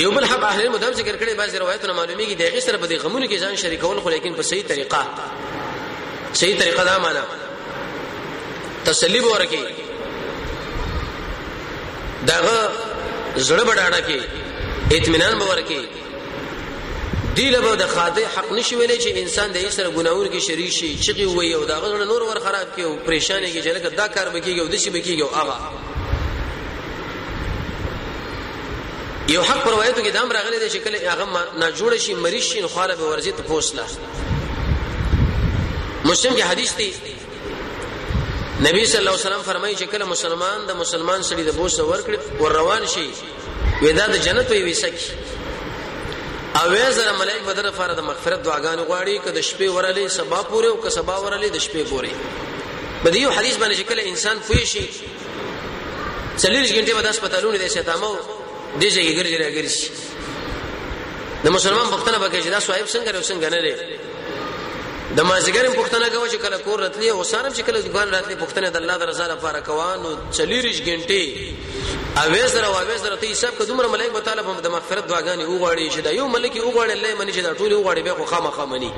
یو 0.00 0.10
بل 0.16 0.24
حق 0.32 0.44
اهل 0.48 0.68
مدام 0.68 0.92
ذکر 0.92 1.16
کړي 1.18 1.34
بعض 1.38 1.56
روایتونه 1.56 1.92
معلومیږي 1.92 2.34
دغه 2.34 2.60
سره 2.60 2.76
په 2.76 2.88
دې 2.88 2.92
غمونو 2.92 3.26
کې 3.30 3.38
ځان 3.46 3.54
شریکول 3.64 4.00
خو 4.06 4.10
لیکن 4.16 4.34
په 4.40 4.48
صحیح 4.50 4.66
طریقه 4.72 5.06
صحیح 6.42 6.58
طریقه 6.64 6.84
دا 6.90 6.96
معنا 7.06 7.24
تسلی 8.84 9.20
ورکی 9.20 9.58
داغه 12.26 12.56
زړه 13.36 13.64
بډاړه 13.68 14.00
کې 14.00 14.20
اطمینان 14.96 15.38
به 15.38 15.44
ورکی 15.50 15.82
دی 17.34 17.50
له 17.50 17.76
د 17.76 17.86
خاطه 17.88 18.22
حق 18.36 18.52
نشي 18.52 18.76
ویلې 18.76 18.98
چې 19.04 19.08
انسان 19.08 19.52
د 19.52 19.56
هیڅ 19.56 19.72
سره 19.72 19.90
ګناور 19.90 20.26
کې 20.28 20.38
شریک 20.38 20.70
شي 20.72 20.90
چې 21.02 21.20
وي 21.20 21.52
او 21.54 21.64
داغه 21.64 22.04
نور 22.04 22.22
ور 22.22 22.40
خراب 22.40 22.66
کې 22.76 22.80
او 22.80 22.96
پریشانه 22.96 23.52
کې 23.52 23.64
جلګه 23.68 23.88
دا 23.96 24.08
کار 24.08 24.28
بکیږي 24.30 24.58
او 24.60 24.66
دشي 24.66 24.90
بکیږي 24.90 25.20
او 25.22 25.34
هغه 25.34 25.56
یو 29.28 29.42
حق 29.42 29.64
پر 29.64 29.70
روایتو 29.70 30.02
کې 30.04 30.12
دام 30.14 30.32
راغلي 30.32 30.58
دی 30.58 30.70
چې 30.70 30.76
کله 30.76 31.10
هغه 31.10 31.28
نه 31.58 31.72
جوړ 31.76 31.98
شي 32.04 32.14
مریض 32.14 32.42
شي 32.42 32.66
خو 32.66 32.84
له 32.84 32.96
ورزي 32.98 33.32
ته 33.32 33.42
پوسلا 33.42 33.84
مسلم 36.04 36.36
کې 36.36 36.40
حدیث 36.42 36.76
دی 36.78 36.92
نبی 38.66 38.84
صلی 38.86 38.98
الله 38.98 39.10
علیه 39.10 39.20
وسلم 39.26 39.42
فرمایي 39.42 39.76
چې 39.76 39.82
کله 39.92 40.04
مسلمان 40.14 40.66
د 40.66 40.70
مسلمان 40.82 41.20
سړي 41.28 41.40
د 41.48 41.52
بوسه 41.60 41.82
ورکړي 41.90 42.18
ور 42.40 42.52
روان 42.60 42.86
شي 42.94 43.08
ودا 43.82 44.06
د 44.06 44.16
جنت 44.26 44.48
وي 44.52 44.62
وسکی 44.72 45.06
او 46.62 46.66
زره 46.98 47.12
ملائک 47.20 47.42
بدر 47.46 47.70
فار 47.78 47.90
د 48.00 48.02
مغفرت 48.08 48.40
دعاګان 48.48 48.78
غواړي 48.88 49.16
که 49.24 49.30
د 49.30 49.38
شپې 49.48 49.68
ورلې 49.76 50.06
سبا 50.08 50.40
پورې 50.50 50.66
او 50.66 50.76
که 50.82 50.90
سبا 50.90 51.14
ورلې 51.24 51.48
د 51.56 51.58
شپې 51.66 51.84
پورې 51.92 52.10
بدیو 53.04 53.30
حدیث 53.30 53.56
باندې 53.60 53.76
چې 53.78 53.82
کله 53.92 54.02
انسان 54.12 54.36
پوي 54.48 54.66
شي 54.66 54.86
څلورش 56.42 56.70
غنټه 56.76 56.94
به 56.96 57.02
د 57.02 57.06
هسپتالونو 57.10 57.56
د 57.64 57.68
شتامو 57.78 58.12
دې 58.80 58.88
ځای 58.96 59.08
ګرځي 59.18 59.36
راګرځي 59.44 59.88
د 61.44 61.46
مسلمان 61.50 61.86
وختونه 61.88 62.18
به 62.18 62.28
کې 62.28 62.40
چې 62.44 62.50
دا 62.54 62.60
صاحب 62.60 62.84
څنګه 62.94 63.10
راو 63.16 63.24
څنګه 63.30 63.48
نه 63.54 63.58
لري 63.68 63.74
د 65.16 65.20
مازیګر 65.30 65.66
پښتنه 65.78 66.08
کوي 66.14 66.28
چې 66.32 66.36
کله 66.42 66.56
کور 66.64 66.78
راتلی 66.80 67.08
او 67.12 67.22
سارم 67.28 67.52
چې 67.54 67.62
کله 67.68 67.80
ځوان 67.92 68.08
راتلی 68.16 68.36
پښتنه 68.40 68.66
د 68.74 68.76
الله 68.80 68.96
د 69.02 69.04
رضا 69.10 69.26
لپاره 69.30 69.60
کوانو 69.68 70.10
40 70.38 70.82
غنټې 70.88 71.22
اویز 72.22 72.52
را 72.56 72.68
اویز 72.82 73.02
را 73.06 73.16
ته 73.22 73.26
حساب 73.30 73.54
که 73.58 73.64
دومره 73.70 73.86
ملائک 73.94 74.10
به 74.16 74.20
طالب 74.28 74.46
د 74.62 74.66
مغفرت 74.74 75.04
دعاګانې 75.08 75.42
وغواړي 75.42 75.90
چې 75.94 75.98
دا 76.06 76.10
یو 76.18 76.26
ملک 76.34 76.54
وغواړي 76.56 76.92
الله 76.96 77.14
منی 77.22 77.32
چې 77.32 77.36
دا 77.46 77.50
ټول 77.54 77.70
وغواړي 77.76 78.00
به 78.08 78.14
خو 78.20 78.24
خامخا 78.34 78.64
منی 78.74 78.90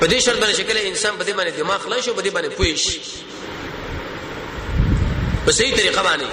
په 0.00 0.06
دې 0.06 0.20
شرط 0.20 0.40
باندې 0.40 0.54
شکل 0.54 0.76
انسان 0.78 1.18
په 1.18 1.24
دې 1.24 1.36
باندې 1.36 1.58
دماغ 1.58 1.78
خلاص 1.86 2.00
شي 2.04 2.12
په 2.20 2.24
دې 2.28 2.32
باندې 2.36 2.48
پوي 2.58 2.72
شي 2.84 2.98
په 5.48 5.52
صحیح 5.58 5.74
طریقه 5.80 6.00
باندې 6.08 6.26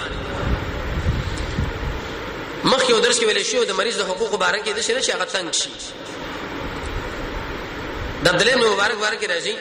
مخکې 2.63 2.93
درس 3.03 3.19
کې 3.19 3.23
ویل 3.23 3.43
شو 3.53 3.61
د 3.71 3.73
مریض 3.81 3.95
د 4.03 4.05
حقوقو 4.11 4.35
باره 4.45 4.59
کې 4.63 4.69
د 4.69 4.81
شریعت 4.81 5.09
هغه 5.09 5.27
څنګه 5.33 5.63
شي 5.63 5.69
د 8.23 8.27
عبدالله 8.27 8.55
بن 8.61 8.67
مبارک 8.73 8.97
بارک 9.03 9.23
راځي 9.31 9.53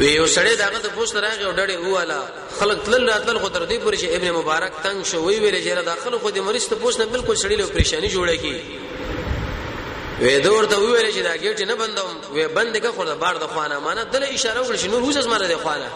وی 0.00 0.10
یو 0.18 0.26
سړی 0.36 0.54
داغه 0.62 0.78
د 0.86 0.88
پوسټ 0.96 1.14
راغی 1.26 1.44
او 1.48 1.52
ډډه 1.58 1.74
هواله 1.86 2.18
خلک 2.58 2.78
تل 2.86 3.02
راتل 3.10 3.36
خو 3.42 3.48
تر 3.56 3.62
دې 3.70 3.78
پورې 3.84 3.96
چې 4.02 4.06
ابن 4.16 4.28
مبارک 4.38 4.72
تنگ 4.86 4.98
شو 5.10 5.18
وی 5.26 5.36
ویل 5.44 5.56
چې 5.64 5.72
را 5.78 5.82
داخله 5.88 6.16
خو 6.22 6.28
دې 6.30 6.40
مریض 6.48 6.64
ته 6.70 6.74
پوسټ 6.84 6.98
نه 7.00 7.06
بالکل 7.12 7.34
شړې 7.42 7.56
له 7.58 7.64
پریشانی 7.76 8.08
جوړه 8.14 8.34
کی 8.42 8.54
وی 10.24 10.34
دور 10.46 10.62
ته 10.72 10.76
ویل 10.84 11.06
چې 11.14 11.22
دا 11.28 11.32
گیټ 11.42 11.58
نه 11.72 11.76
بندوم 11.84 12.12
وی 12.34 12.44
بند 12.56 12.74
کې 12.76 12.90
خو 12.96 13.02
دا 13.10 13.14
بار 13.22 13.34
د 13.44 13.46
خوانه 13.54 13.76
مانه 13.86 14.02
دله 14.16 14.26
اشاره 14.26 14.60
وکړه 14.64 14.80
چې 14.82 14.86
نور 14.94 15.00
هوس 15.08 15.16
مره 15.34 15.46
د 15.52 15.54
خوانه 15.62 15.88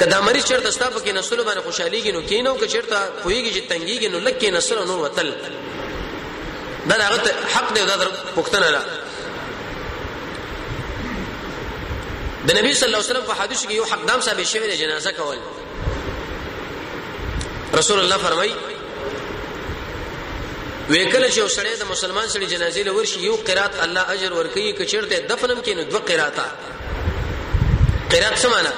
کدا 0.00 0.18
مریض 0.28 0.42
چیرته 0.44 0.70
ستاسو 0.78 0.98
کې 1.04 1.08
نسل 1.08 1.44
باندې 1.44 1.60
خوشحالي 1.66 2.00
کې 2.02 2.10
نو 2.16 2.20
کینو 2.32 2.52
که 2.60 2.66
چیرته 2.66 2.98
خوېږي 3.24 3.52
چې 3.56 3.62
تنګيږي 3.70 4.06
نو 4.12 4.18
لکه 4.28 4.48
نسل 4.58 4.78
نور 4.92 4.98
وتل 5.06 5.30
دا 6.88 6.94
هغه 6.94 7.32
حق 7.54 7.74
دی 7.74 7.86
دا 7.86 7.96
پښتنه 8.36 8.66
ده 8.72 8.80
د 12.46 12.58
نبی 12.58 12.74
صلی 12.74 12.86
الله 12.86 12.98
علیه 12.98 13.10
وسلم 13.12 13.26
په 13.26 13.32
حدیث 13.42 13.64
کې 13.66 13.70
یو 13.70 13.84
حق 13.92 14.06
دام 14.08 14.20
صاحب 14.20 14.42
شوی 14.42 14.70
دی 14.70 14.76
جنازه 14.76 15.12
کول 15.12 15.38
رسول 17.78 17.98
الله 18.00 18.16
فرمای 18.18 18.52
وکله 20.90 21.30
چې 21.30 21.38
وسړی 21.48 21.78
د 21.80 21.90
مسلمان 21.90 22.28
سړي 22.28 22.46
جنازې 22.54 22.78
لور 22.86 23.04
شي 23.04 23.20
یو 23.20 23.36
قرات 23.36 23.82
الله 23.84 24.10
اجر 24.12 24.32
ورکړي 24.32 24.80
کچړته 24.80 25.26
دفنم 25.30 25.62
کې 25.64 25.68
نو 25.70 25.82
دوه 25.82 26.00
قراتا 26.00 26.44
قرات 28.10 28.38
څه 28.42 28.46
معنی 28.48 28.70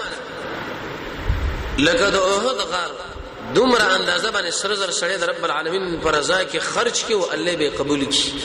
لکه 1.78 2.11
د 2.11 2.14
اوهد 2.16 2.56
غار 2.56 2.90
دومره 3.54 3.82
اندازه 3.84 4.30
باندې 4.30 4.50
سره 4.50 4.74
زر 4.74 4.90
سره 4.90 5.16
د 5.16 5.24
رب 5.24 5.44
العالمین 5.44 6.00
پر 6.00 6.12
رضا 6.14 6.44
کې 6.44 6.56
خرج 6.58 7.04
کې 7.08 7.12
او 7.12 7.32
الله 7.32 7.56
به 7.56 7.70
قبول 7.70 8.04
کړي 8.04 8.40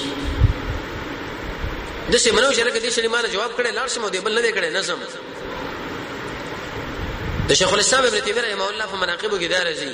د 2.11 2.15
سیمنو 2.17 2.53
شرکت 2.53 2.85
دې 2.85 2.89
شنه 2.91 3.07
مال 3.07 3.31
جواب 3.31 3.51
کړي 3.57 3.69
لاړ 3.75 3.87
شمو 3.95 4.07
دې 4.09 4.17
بل 4.19 4.33
نه 4.39 4.51
کړي 4.51 4.73
نظم 4.75 4.97
د 7.49 7.53
شیخ 7.53 7.73
الاسلام 7.73 8.05
ابن 8.05 8.19
تیمیه 8.21 8.41
رحمه 8.41 8.67
الله 8.67 8.85
په 8.85 8.95
مناقبو 8.95 9.37
کې 9.39 9.49
دار 9.51 9.71
زی 9.73 9.93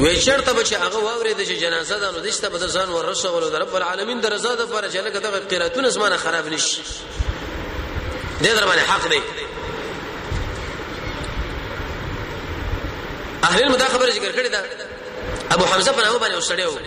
وې 0.00 0.18
شرطه 0.24 0.52
به 0.52 0.62
چې 0.64 0.72
هغه 0.74 0.98
واوري 0.98 1.34
د 1.34 1.40
جنازه 1.42 1.98
د 1.98 2.04
نو 2.12 2.18
دشته 2.28 2.48
به 2.48 2.58
ځان 2.66 2.88
ورسول 2.88 3.50
د 3.50 3.54
رب 3.54 3.74
العالمین 3.76 4.20
د 4.20 4.26
رضا 4.26 4.54
د 4.54 4.66
پر 4.72 4.88
چې 4.90 4.96
لکه 4.96 5.20
دغه 5.20 5.38
قراتون 5.38 5.84
اسمانه 5.84 6.16
خراب 6.16 6.46
نشي 6.48 6.82
دې 8.42 8.46
در 8.48 8.66
باندې 8.66 8.90
حق 8.90 9.08
دی 9.10 9.20
اهل 13.44 13.62
المدا 13.62 13.84
خبره 13.88 14.10
ذکر 14.10 14.32
کړې 14.32 14.48
ده 14.48 14.64
ابو 15.50 15.64
حمزه 15.64 15.92
په 15.92 16.02
نامه 16.02 16.18
باندې 16.18 16.36
وسړیو 16.36 16.80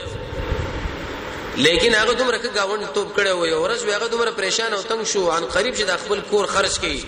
لیکن 1.57 1.95
هغه 1.95 2.13
دومره 2.13 2.37
کې 2.37 2.47
گاوند 2.57 2.93
توپ 2.93 3.15
کړي 3.17 3.27
وي 3.29 3.51
او 3.53 3.67
ورځ 3.67 3.81
هغه 3.89 4.07
دومره 4.07 4.31
پریشان 4.31 4.73
او 4.73 4.81
تنگ 4.81 5.03
شو 5.03 5.29
ان 5.31 5.45
قریب 5.45 5.75
چې 5.75 5.81
د 5.91 5.99
خپل 6.05 6.21
کور 6.29 6.45
خرج 6.55 6.77
کړي 6.79 6.99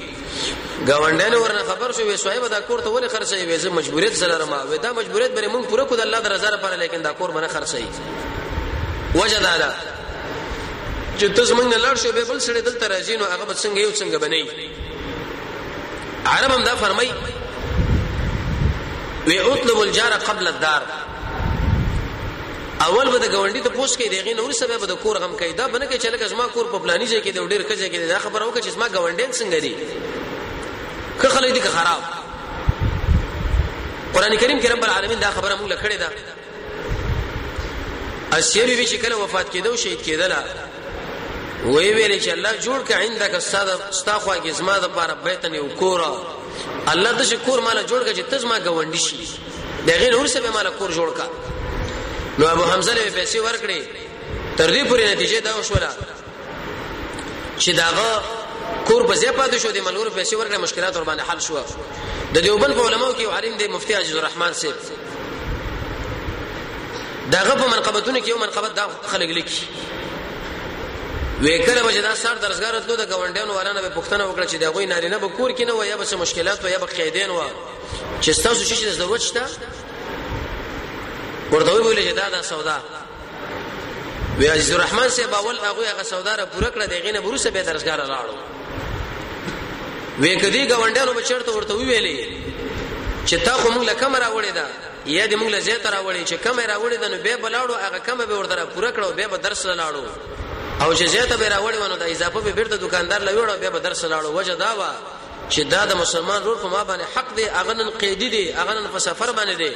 گاوندان 0.89 1.33
ورنه 1.33 1.63
خبر 1.67 1.91
شو 1.91 2.05
وي 2.07 2.17
صاحب 2.23 2.47
دا 2.47 2.59
کور 2.59 2.81
ته 2.81 2.89
ولې 2.89 3.07
خرچي 3.11 3.45
وي 3.51 3.57
زه 3.57 3.69
مجبوریت 3.69 4.13
زله 4.23 4.37
رما 4.37 4.63
وي 4.71 4.77
دا 4.77 4.91
مجبوریت 4.93 5.31
بری 5.31 5.47
مونږ 5.47 5.65
پوره 5.69 5.83
کو 5.85 5.95
د 5.95 5.99
الله 6.01 6.19
د 6.19 6.27
رضا 6.31 6.49
لپاره 6.49 6.75
لیکن 6.75 7.01
دا 7.01 7.11
کور 7.13 7.31
منه 7.31 7.47
خرچي 7.47 7.85
وجه 9.15 9.39
دا 9.39 9.57
ده 9.57 9.73
چې 11.19 11.31
تاسو 11.37 11.55
موږ 11.55 11.65
نه 11.65 11.77
لړ 11.77 11.97
شو 12.03 12.11
به 12.11 12.23
بل 12.23 12.41
سره 12.41 12.59
دلته 12.59 12.87
راځي 12.87 13.17
نو 13.17 13.25
هغه 13.25 13.53
څنګه 13.53 13.77
یو 13.79 13.91
څنګه 13.91 14.17
بنئ 14.17 14.43
عرب 16.27 16.51
هم 16.51 16.63
دا 16.63 16.75
فرمایي 16.75 17.11
وی 19.27 19.39
اطلب 19.39 19.79
الجار 19.79 20.09
قبل 20.11 20.47
الدار 20.47 20.81
اول 22.81 23.09
به 23.11 23.17
د 23.19 23.31
غونډي 23.31 23.61
ته 23.63 23.69
پوښ 23.69 23.97
کې 23.97 24.07
دیغه 24.09 24.33
نور 24.33 24.51
سبب 24.51 24.85
د 24.85 24.91
کور 25.03 25.17
غم 25.23 25.37
کیدا 25.39 25.67
بنه 25.67 25.85
کې 25.87 25.97
چلګه 26.05 26.25
زما 26.33 26.47
کور 26.47 26.65
په 26.71 26.79
پلاني 26.79 27.05
ځای 27.07 27.21
کې 27.23 27.29
د 27.35 27.39
ډیر 27.51 27.61
کځه 27.63 27.89
کې 27.89 27.99
دا 28.11 28.19
خبره 28.19 28.45
وکړه 28.45 28.61
چې 28.61 28.67
زما 28.69 28.85
غونډین 28.95 29.31
څنګه 29.31 29.59
دي 29.65 29.75
که 31.21 31.29
خلک 31.29 31.53
دي 31.53 31.59
که 31.59 31.69
خراب 31.69 32.03
قران 34.13 34.37
کریم 34.37 34.61
کې 34.61 34.65
رب 34.71 34.83
العالمین 34.83 35.19
دا 35.19 35.31
خبره 35.31 35.55
موږ 35.55 35.71
لکړې 35.75 35.95
ده 36.03 36.09
اسیر 38.37 38.65
وی 38.65 38.87
چې 38.87 38.93
کله 39.03 39.15
وفات 39.15 39.53
کېده 39.55 39.67
او 39.67 39.75
شهید 39.77 40.01
کېده 40.05 40.25
لا 40.33 40.43
وی 41.65 41.93
ویل 41.93 42.19
چې 42.21 42.27
الله 42.29 42.53
جوړ 42.65 42.89
کړه 42.89 43.01
عندك 43.09 43.33
استاد 43.33 43.67
استا 43.69 44.13
خو 44.19 44.31
کې 44.35 44.49
زما 44.49 44.79
د 44.79 44.85
بار 44.87 45.13
بیتن 45.23 45.55
یو 45.55 45.67
کورا 45.69 46.11
الله 46.93 47.11
د 47.19 47.21
شکور 47.31 47.59
مال 47.67 47.77
جوړ 47.91 47.99
کړي 48.05 48.15
چې 48.17 48.23
تزما 48.33 48.55
غونډي 48.75 48.99
شي 49.07 49.17
د 49.87 49.89
غیر 50.01 50.13
ورسه 50.15 50.39
به 50.45 50.49
مال 50.57 50.67
کور 50.79 50.89
جوړ 50.97 51.09
کا 51.19 51.27
نو 52.39 52.43
ابو 52.47 52.63
حمزه 52.71 52.93
له 52.93 53.01
پیسې 53.01 53.37
ورکړي 53.37 53.79
تر 54.57 54.73
دې 54.73 54.83
پورې 54.89 55.03
نتیجه 55.15 55.37
دا 55.47 55.53
وشوله 55.57 55.89
چې 57.59 57.69
داغه 57.83 58.09
کور 58.87 59.03
په 59.03 59.15
ځای 59.15 59.31
پاتې 59.37 59.55
شو 59.61 59.71
د 59.71 59.77
ملګرو 59.77 60.09
پیسې 60.09 60.33
ورکړي 60.33 60.57
مشکلات 60.67 60.93
ور 60.97 61.03
باندې 61.09 61.23
حل 61.29 61.39
شو 61.47 61.55
د 62.35 62.37
دیوبند 62.45 62.73
په 62.77 62.83
علماو 62.87 63.13
کې 63.17 63.23
عالم 63.39 63.53
دی 63.57 63.65
مفتی 63.75 63.93
عزیز 63.99 64.15
الرحمن 64.15 64.53
سیب 64.61 64.73
داغه 67.31 67.53
په 67.61 67.65
منقبتونو 67.67 68.19
کې 68.19 68.29
یو 68.29 68.37
منقبت 68.43 68.71
دا 68.79 68.85
خلک 69.13 69.29
لیکي 69.37 69.61
وکړه 71.41 71.81
به 71.83 72.01
دا 72.01 72.15
سر 72.15 72.35
درسګار 72.37 72.79
تلو 72.79 72.95
د 72.95 73.09
گاونډیانو 73.09 73.53
ورانه 73.55 73.81
به 73.81 73.89
پښتنه 74.01 74.23
وکړه 74.23 74.45
چې 74.51 74.55
دا 74.55 74.69
غوي 74.71 74.85
نارینه 74.85 75.17
به 75.17 75.27
کور 75.27 75.51
کینه 75.51 75.73
و 75.75 75.83
یا 75.85 75.97
به 75.97 76.15
مشکلات 76.15 76.63
و 76.63 76.67
یا 76.69 76.77
به 76.79 76.85
قیدین 76.85 77.29
و 77.29 77.41
چې 78.21 78.29
تاسو 78.43 78.63
شې 78.63 78.77
چې 78.79 78.85
ضرورت 78.97 79.21
شته 79.21 79.41
ورته 81.51 81.71
ویل 81.73 82.11
چې 82.11 82.15
دا 82.15 82.29
دا 82.29 82.41
سودا 82.41 82.77
وی 84.39 84.47
عزیز 84.47 84.71
الرحمن 84.71 85.09
سے 85.09 85.27
باول 85.27 85.55
هغه 85.57 85.89
هغه 85.93 86.03
سودا 86.03 86.35
را 86.35 86.45
پوره 86.45 86.71
کړه 86.75 86.85
دغه 86.89 87.11
نه 87.11 87.19
بروسه 87.19 87.49
به 87.51 87.63
درسګار 87.63 87.99
راړو 88.07 88.35
وی 90.19 90.35
کدی 90.35 90.67
گاونډیانو 90.67 91.15
به 91.15 91.21
چرته 91.21 91.51
ورته 91.51 91.73
ویلې 91.73 92.25
چې 93.29 93.35
تا 93.45 93.53
خو 93.53 93.69
موږ 93.69 93.89
لکه 93.89 94.07
مرا 94.07 94.27
وړې 94.35 94.53
دا 94.55 94.65
یا 95.05 95.27
دې 95.27 95.33
موږ 95.35 95.49
لزیت 95.55 95.85
را 95.85 95.99
وړې 96.03 96.27
چې 96.29 96.33
کمه 96.43 96.65
را 96.65 96.75
وړې 96.79 96.99
دا 97.01 97.07
نو 97.07 97.17
به 97.23 97.35
بلاړو 97.35 97.73
هغه 97.85 97.97
کمه 97.99 98.25
به 98.25 98.35
ورته 98.37 98.65
پوره 98.65 98.91
کړو 98.93 99.11
به 99.15 99.27
به 99.27 99.37
درس 99.37 99.65
لاړو 99.65 100.03
او 100.81 100.93
جزیه 100.93 101.25
ته 101.25 101.35
به 101.37 101.49
راوړی 101.49 101.77
ونه 101.77 101.95
د 101.95 102.03
اضافه 102.03 102.39
به 102.39 102.51
بیرته 102.51 102.77
دکاندار 102.77 103.19
لویړو 103.21 103.55
بیا 103.59 103.69
به 103.69 103.79
درس 103.79 104.03
لاړو 104.05 104.29
وجه 104.39 104.55
دا 104.55 104.75
وا 104.77 104.89
چې 105.49 105.59
دا 105.59 105.85
د 105.85 105.93
مسلمان 105.93 106.43
رور 106.43 106.55
په 106.57 106.67
ما 106.67 106.83
باندې 106.83 107.15
حق 107.17 107.35
دی 107.35 107.49
اغنن 107.49 107.89
قیدی 107.89 108.29
دی 108.29 108.53
اغنن 108.53 108.87
په 108.87 108.97
سفر 108.99 109.31
باندې 109.31 109.57
دی 109.57 109.71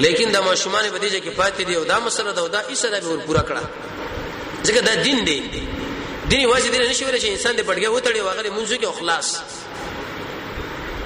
لیکن 0.00 0.30
د 0.32 0.36
مشمان 0.42 0.90
په 0.90 0.98
دې 0.98 1.22
کې 1.24 1.40
پاتې 1.40 1.62
دی 1.66 1.74
او 1.76 1.84
دا 1.84 1.98
مسله 1.98 2.32
دا 2.32 2.48
دا 2.48 2.60
ایسره 2.68 3.00
به 3.00 3.06
ور 3.08 3.18
پورا 3.18 3.40
کړه 3.40 3.60
ځکه 4.68 4.80
دا 4.80 4.94
دین 4.94 5.24
دی 5.24 5.40
دین 6.28 6.48
واځي 6.50 6.68
دین 6.70 6.82
نشي 6.82 7.04
ورشي 7.04 7.28
انسان 7.32 7.56
دې 7.56 7.60
پټګه 7.60 7.88
وتړي 7.88 8.18
واغره 8.20 8.48
منځو 8.50 8.76
کې 8.80 8.84
اخلاص 8.84 9.36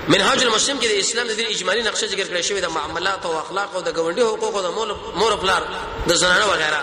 منهاج 0.08 0.44
المسلم 0.44 0.80
کې 0.80 0.86
د 0.86 0.92
اسلام 0.98 1.26
د 1.28 1.32
دین 1.32 1.46
اجمالی 1.46 1.82
نقشه 1.82 2.06
ذکر 2.06 2.24
کړی 2.24 2.40
شوی 2.42 2.60
د 2.60 2.66
معاملات 2.68 3.26
او 3.26 3.38
اخلاق 3.38 3.74
او 3.74 3.80
د 3.80 3.88
ګوندې 3.94 4.20
حقوق 4.22 4.56
او 4.56 4.62
د 4.62 4.94
مور 5.18 5.36
پلار 5.36 5.62
د 6.08 6.12
زنانه 6.14 6.46
وغیرہ 6.46 6.82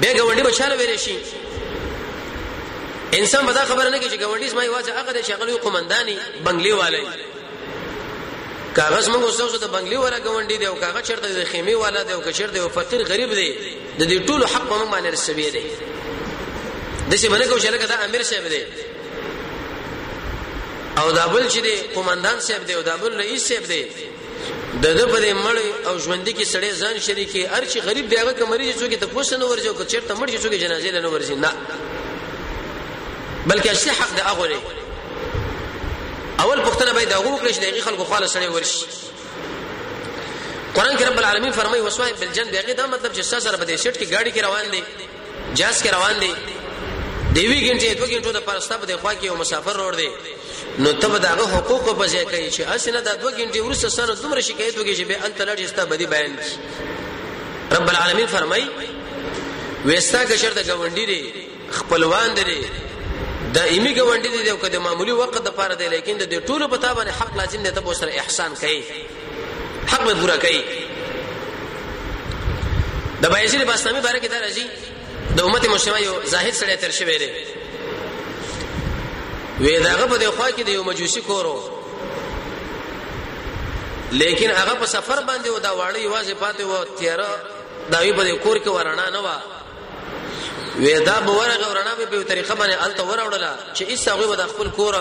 به 0.00 0.12
ګاونډي 0.14 0.42
بچاله 0.42 0.76
ویری 0.76 0.98
شي 0.98 1.16
انسان 3.14 3.46
به 3.46 3.52
دا 3.52 3.64
خبره 3.64 3.90
نه 3.90 3.98
کوي 3.98 4.10
چې 4.10 4.20
ګاونډي 4.22 4.48
سمای 4.50 4.68
واځه 4.68 4.90
هغه 4.92 5.12
د 5.12 5.20
شغلې 5.22 5.52
قومنداني 5.64 6.16
بنگلي 6.44 6.72
والي 6.72 7.02
کاغذ 8.76 9.08
موږ 9.08 9.22
اوسو 9.22 9.58
ته 9.58 9.66
بنگلي 9.68 9.96
والا 9.96 10.18
ګاونډي 10.18 10.58
دی 10.58 10.66
او 10.66 10.74
کاغذ 10.74 11.02
چرته 11.08 11.28
د 11.40 11.44
خیمه 11.44 11.74
والا 11.76 12.02
دی 12.02 12.12
او 12.12 12.20
کشر 12.20 12.46
دی 12.50 12.58
او 12.58 12.68
فقیر 12.68 13.02
غریب 13.04 13.34
دی 13.34 13.54
د 13.98 14.02
دې 14.08 14.28
ټولو 14.30 14.44
حق 14.54 14.68
موږ 14.70 14.90
باندې 14.92 15.06
رسوي 15.06 15.50
دی 15.50 15.62
د 17.10 17.14
څه 17.16 17.24
باندې 17.26 17.46
کوم 17.48 17.58
شلګه 17.60 17.86
دا 17.92 17.98
امیر 18.04 18.22
صاحب 18.22 18.44
دی 18.48 18.62
او 20.98 21.12
دابل 21.12 21.48
چې 21.50 21.58
دی 21.62 21.76
قومندان 21.94 22.40
صاحب 22.40 22.66
دی 22.66 22.74
او 22.74 22.82
دابل 22.82 23.16
رئیس 23.16 23.46
صاحب 23.48 23.64
دی 23.66 23.84
د 24.82 24.86
دې 24.96 25.06
په 25.12 25.18
مړ 25.44 25.56
او 25.88 25.94
ژوند 26.04 26.28
کې 26.36 26.44
سړی 26.52 26.70
ځان 26.80 26.96
شریکي 27.06 27.42
هر 27.52 27.64
چې 27.64 27.78
غریب 27.86 28.04
دی 28.10 28.16
هغه 28.22 28.32
کمرې 28.40 28.64
چې 28.70 28.76
څوک 28.80 28.92
ته 29.02 29.06
پوسه 29.14 29.36
نه 29.42 29.46
ورځي 29.50 29.66
او 29.68 29.84
چیرته 29.92 30.12
مړ 30.20 30.26
چې 30.34 30.38
څوک 30.44 30.52
جنازې 30.62 30.90
نه 30.96 31.10
ورځي 31.14 31.34
نه 31.44 31.50
بلکې 33.50 33.68
اصلي 33.74 33.92
حق 34.00 34.12
د 34.16 34.20
هغه 34.20 34.46
لري 34.46 34.60
اول 36.42 36.60
پښتنه 36.66 36.92
باید 36.96 37.12
هغه 37.12 37.28
وکړي 37.34 37.52
چې 37.56 37.62
دغه 37.64 37.80
خلکو 37.88 38.04
خالص 38.12 38.36
سړی 38.36 38.48
ورشي 38.54 38.84
قران 40.76 40.94
کې 40.98 41.02
رب 41.10 41.18
العالمین 41.24 41.52
فرمایي 41.60 41.82
وسوای 41.88 42.12
بالجن 42.20 42.52
دغه 42.56 42.72
دا 42.72 42.86
مطلب 42.86 43.12
چې 43.16 43.20
سره 43.48 43.56
بده 43.62 43.76
شټ 43.76 43.94
کې 43.96 44.06
گاډي 44.12 44.30
کې 44.34 44.42
روان 44.44 44.70
دي 44.70 44.82
جاز 45.60 45.82
کې 45.82 45.90
روان 45.92 46.20
دي 46.20 46.32
دیوی 47.34 47.58
ګنټه 47.68 47.96
دوه 47.96 48.08
ګنټو 48.08 48.32
د 48.38 48.48
پرستا 48.48 48.76
په 48.78 48.96
خوا 49.02 49.12
کې 49.14 49.24
یو 49.24 49.36
مسافر 49.44 49.76
روړ 49.76 49.94
دی 50.04 50.08
نو 50.78 50.90
تب 50.92 51.16
داغه 51.18 51.56
حقوق 51.56 51.96
په 51.98 52.06
ځای 52.06 52.24
کوي 52.30 52.50
چې 52.50 52.60
اسنه 52.60 53.00
د 53.00 53.08
دوه 53.20 53.32
غنټې 53.38 53.56
ورسره 53.66 53.88
سره 53.98 54.14
دومره 54.22 54.40
شکایت 54.40 54.78
وکړي 54.78 54.96
چې 54.98 55.04
به 55.08 55.24
انت 55.26 55.38
لړ 55.48 55.56
استا 55.64 55.84
بدی 55.84 56.06
بیان 56.06 56.36
کی 56.36 56.50
رب 57.76 57.88
العالمین 57.88 58.26
فرمای 58.26 58.64
وستا 59.86 60.24
کشر 60.24 60.52
د 60.52 60.60
غونډې 60.68 61.06
دی 61.10 61.22
خپلوان 61.70 62.34
دی 62.34 62.58
دائمی 63.54 63.94
غونډې 63.96 64.30
دی 64.44 64.50
او 64.50 64.56
کده 64.56 64.78
معمولی 64.78 65.12
وخت 65.12 65.42
د 65.42 65.48
پاره 65.50 65.74
دی 65.74 65.88
لیکن 65.88 66.18
د 66.18 66.46
ټولو 66.46 66.68
په 66.70 66.76
تابانه 66.86 67.12
حق 67.20 67.36
لازم 67.42 67.62
دی 67.62 67.70
ته 67.70 67.94
سره 68.00 68.12
احسان 68.20 68.54
کوي 68.54 68.82
حق 69.92 70.04
به 70.04 70.14
پورا 70.14 70.36
کوي 70.48 70.64
د 73.22 73.30
بایزید 73.30 73.64
باستامي 73.64 74.00
بارے 74.00 74.18
کې 74.20 74.30
دا 74.30 74.40
راځي 74.48 74.64
د 75.36 75.40
امت 75.42 75.66
مسلمه 75.68 75.98
یو 76.00 76.14
زاهد 76.26 76.52
سره 76.54 76.74
تر 76.86 76.90
شوی 76.90 77.18
دی 77.18 77.30
وې 79.60 79.80
داغه 79.82 80.06
په 80.06 80.16
دې 80.18 80.28
خوا 80.36 80.50
کې 80.50 80.62
د 80.64 80.68
یو 80.68 80.84
مجوسی 80.84 81.20
کورو 81.20 81.62
لیکن 84.20 84.50
هغه 84.50 84.74
په 84.80 84.86
سفر 84.86 85.20
باندې 85.28 85.48
و 85.50 85.58
دا 85.58 85.70
واړی 85.78 86.06
واځي 86.06 86.34
پاتې 86.40 86.60
و 86.62 86.84
تیر 86.98 87.20
دا 87.90 87.98
وی 88.00 88.12
په 88.12 88.36
کور 88.42 88.56
کې 88.58 88.68
ورنا 88.68 89.10
نه 89.10 89.18
و 89.20 89.28
وې 90.80 91.02
دا 91.06 91.20
به 91.20 91.30
ورغه 91.32 91.68
ورنا 91.70 91.94
به 91.98 92.06
په 92.06 92.22
طریقه 92.22 92.54
باندې 92.54 92.82
الته 92.84 93.02
وروړل 93.04 93.44
چې 93.78 93.82
ایسه 93.88 94.12
غوې 94.16 94.36
د 94.38 94.42
خپل 94.46 94.70
کور 94.70 94.94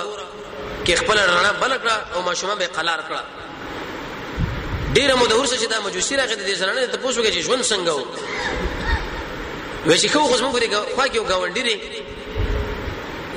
کې 0.85 0.91
خپل 0.95 1.17
رڼا 1.17 1.51
بلکړه 1.61 2.15
او 2.15 2.21
ماشومه 2.21 2.55
به 2.55 2.67
قلار 2.67 2.99
کړه 2.99 3.21
ډیره 4.93 5.15
مو 5.15 5.27
د 5.27 5.31
ورسره 5.37 5.57
چې 5.59 5.67
دا 5.69 5.79
مجوسی 5.81 6.15
راغی 6.15 6.35
د 6.35 6.53
زنانه 6.53 6.85
ته 6.87 6.97
پوښوږي 6.97 7.31
چې 7.35 7.39
ژوند 7.45 7.63
څنګه 7.63 7.91
و 7.91 8.05
وې 9.87 9.95
چې 10.03 10.07
خو 10.11 10.19
خو 10.19 10.37
موږ 10.43 10.55
لري 10.63 10.69
خو 10.95 11.03
کې 11.11 11.19
غونډې 11.29 11.75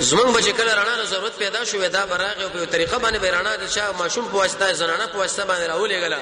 زمون 0.01 0.33
به 0.33 0.41
کله 0.43 0.75
رڼا 0.75 1.05
ضرورت 1.07 1.37
پیدا 1.39 1.65
شوې 1.65 1.91
دا 1.93 2.07
براغه 2.07 2.49
په 2.49 2.65
طریقه 2.67 2.99
باندې 2.99 3.17
به 3.19 3.31
رڼا 3.31 3.61
د 3.63 3.69
شاه 3.71 3.97
ماشوم 3.99 4.29
په 4.29 4.37
واسطه 4.37 4.73
زنانه 4.73 5.07
په 5.07 5.19
واسطه 5.19 5.45
باندې 5.47 5.69
راولې 5.71 6.03
غلا 6.05 6.19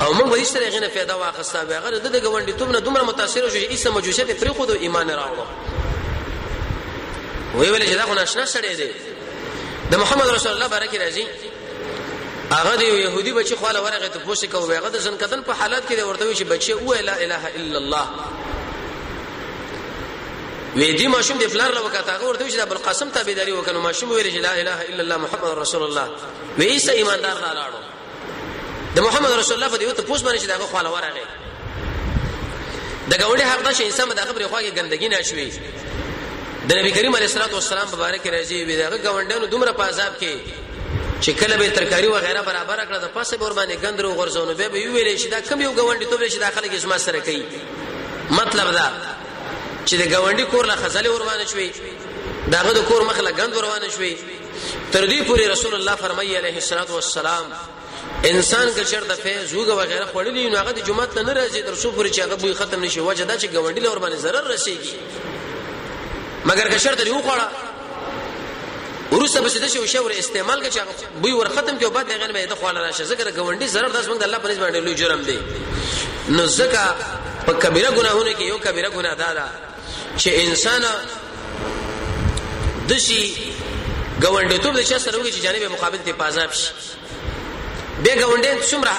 او 0.00 0.14
موږ 0.14 0.28
به 0.30 0.38
هیڅ 0.44 0.48
طریقې 0.52 0.80
نه 0.80 0.88
پیدا 0.88 1.18
واخسته 1.18 1.64
به 1.64 1.76
هغه 1.78 1.90
د 1.98 2.20
ګوندې 2.22 2.52
تم 2.58 2.70
نه 2.70 2.80
دومره 2.80 3.02
متاثر 3.02 3.48
شو 3.48 3.54
چې 3.54 3.70
ایسه 3.70 3.90
مجوشه 3.90 4.24
په 4.24 4.34
فریخو 4.34 4.66
د 4.66 4.70
ایمان 4.70 5.10
راوړو 5.10 5.46
وی 7.54 7.70
ویل 7.70 7.86
چې 7.92 7.96
دا 7.96 8.02
خو 8.02 8.14
ناشنا 8.14 8.46
سره 8.46 8.74
دی 8.74 8.90
د 9.90 9.94
محمد 9.96 10.28
رسول 10.28 10.52
الله 10.52 10.68
برکه 10.68 10.98
راځي 10.98 11.24
هغه 12.52 12.76
دی 12.76 12.84
يهودي 12.84 13.32
بچي 13.32 13.54
خو 13.54 13.70
له 13.72 13.80
ورغه 13.82 14.06
ته 14.08 14.20
پوښتنه 14.26 14.46
کوي 14.48 14.76
هغه 14.78 14.88
د 14.88 14.98
ځن 15.04 15.16
کتن 15.24 15.42
په 15.42 15.52
حالت 15.52 15.82
کې 15.90 16.00
ورته 16.00 16.24
وی 16.26 16.34
چې 16.34 16.42
بچي 16.42 16.72
او 16.72 16.92
لا 16.94 17.16
اله 17.16 17.46
الا 17.56 17.78
الله 17.78 18.06
وې 20.74 20.98
دې 20.98 21.06
ماشوم 21.08 21.38
دې 21.38 21.46
فلر 21.52 21.74
لو 21.76 21.88
کته 21.88 22.14
هغه 22.16 22.24
ورته 22.28 22.48
چې 22.50 22.54
د 22.56 22.60
ابو 22.60 22.72
القاسم 22.74 23.08
تابعداري 23.10 23.52
وکنو 23.52 23.80
ماشوم 23.80 24.10
ویل 24.10 24.32
چې 24.32 24.40
لا 24.42 24.52
اله 24.60 24.82
الا 24.82 25.02
الله 25.02 25.16
محمد 25.16 25.50
رسول 25.58 25.82
الله 25.84 26.08
وې 26.58 26.78
سې 26.84 26.90
ایماندار 26.90 27.34
نه 27.34 27.52
لاړو 27.52 28.96
د 28.96 29.00
محمد 29.00 29.30
رسول 29.32 29.54
الله 29.54 29.68
فدیو 29.68 29.92
ته 29.92 30.02
پوس 30.02 30.20
باندې 30.24 30.40
چې 30.40 30.46
دغه 30.46 30.66
خاله 30.72 30.90
ورغه 30.90 31.12
د 33.10 33.14
ګاونډي 33.20 33.42
حق 33.50 33.62
ده 33.64 33.72
چې 33.74 33.82
انسان 33.82 34.08
د 34.08 34.20
خبرې 34.20 34.44
خواږه 34.48 34.72
ګندګي 34.78 35.08
نشوي 35.08 35.52
د 36.68 36.72
نبی 36.72 36.90
کریم 36.90 37.14
علیه 37.16 37.26
الصلاه 37.26 37.52
والسلام 37.54 37.86
مبارک 37.92 38.26
راځي 38.26 38.58
وې 38.66 38.76
دغه 38.82 38.96
ګاونډانو 39.04 39.44
دومره 39.44 39.70
په 39.72 39.82
عذاب 39.84 40.12
کې 40.20 40.34
چې 41.24 41.30
کله 41.40 41.56
به 41.56 41.68
ترکاری 41.68 42.06
و 42.08 42.16
غیره 42.18 42.42
برابر 42.42 42.84
کړه 42.84 42.98
د 43.04 43.10
پاسه 43.14 43.36
بور 43.36 43.52
باندې 43.52 43.76
ګندرو 43.84 44.12
غرزونو 44.12 44.54
به 44.54 44.68
ویلې 44.68 45.16
شي 45.20 45.28
دا 45.28 45.40
کم 45.40 45.60
یو 45.60 45.72
ګاونډي 45.76 46.06
ته 46.10 46.16
به 46.16 46.28
شي 46.28 46.38
داخله 46.38 46.68
کې 46.68 46.74
اسما 46.74 46.98
سره 46.98 47.20
کوي 47.20 47.42
مطلب 48.30 48.72
دا 48.72 48.90
چې 49.90 49.94
د 50.02 50.04
گاونډي 50.12 50.44
کور 50.52 50.64
له 50.66 50.76
خزلې 50.82 51.08
ور 51.14 51.46
شوي 51.52 51.70
داغه 52.50 52.72
د 52.72 52.78
کور 52.88 53.02
مخ 53.08 53.20
له 53.20 53.30
غند 53.38 53.54
ور 53.56 53.66
شوي 53.96 54.16
تر 54.92 55.06
دې 55.06 55.20
پورې 55.28 55.44
رسول 55.52 55.74
الله 55.74 55.94
فرمایي 55.94 56.36
عليه 56.36 56.56
الصلاه 56.56 56.90
والسلام 56.92 57.52
انسان 58.30 58.74
که 58.74 58.84
چر 58.84 59.04
د 59.08 59.14
فیض 59.22 59.52
وګ 59.54 59.68
وغیرہ 59.68 60.06
خړلې 60.14 60.50
نو 60.52 60.58
هغه 60.58 60.70
د 60.78 60.84
جمعه 60.86 61.04
ته 61.14 61.22
نه 61.22 61.32
راځي 61.38 61.62
تر 61.68 61.74
څو 61.82 61.88
پورې 61.96 62.10
چې 62.16 62.20
هغه 62.20 62.34
بوی 62.36 62.54
ختم 62.54 62.84
نشي 62.84 63.00
وجه 63.00 63.24
دا 63.24 63.36
چې 63.38 63.46
گاونډي 63.54 63.80
له 63.82 63.90
ور 63.90 63.98
باندې 63.98 64.18
zarar 64.26 64.44
رسیږي 64.54 64.94
مګر 66.46 66.68
که 66.72 66.78
شرط 66.84 67.00
یو 67.06 67.22
خوړه 67.22 67.46
ورسه 69.14 69.40
بس 69.40 69.56
د 69.64 69.72
شو 69.72 69.86
شور 69.94 70.12
استعمال 70.18 70.62
کې 70.70 70.80
بوی 71.24 71.32
ور 71.32 71.48
ختم 71.56 71.78
کې 71.80 71.84
بعد 71.84 72.10
هغه 72.10 72.28
مې 72.32 72.48
د 72.54 72.62
خواله 72.62 72.80
راشه 72.86 73.04
ذکر 73.10 73.28
غونډي 73.30 73.68
zarar 73.74 73.90
داس 73.98 74.06
موږ 74.06 74.18
د 74.18 74.22
الله 74.22 74.38
په 74.38 74.48
نسبت 74.48 74.62
باندې 74.62 74.84
لوی 74.86 74.94
جرم 74.94 75.22
دی 75.22 75.38
نو 76.38 76.46
ځکه 76.46 76.82
په 77.46 77.52
کبیره 77.52 77.90
ګناهونه 77.90 78.32
کې 78.32 78.42
یو 78.42 78.58
کبیره 78.58 78.88
ګناه 78.90 79.14
ده 79.18 79.28
چې 80.16 80.28
انسان 80.34 80.82
دشي 82.88 83.34
گاونډیتوب 84.22 84.76
د 84.78 84.82
چا 84.82 84.98
سره 84.98 85.16
وږي 85.18 85.32
چې 85.32 85.40
جانب 85.40 85.70
مقابل 85.72 85.98
ته 86.06 86.12
پازاب 86.12 86.52
شي 86.52 86.68
به 88.04 88.14
گاونډین 88.20 88.62
څومره 88.62 88.94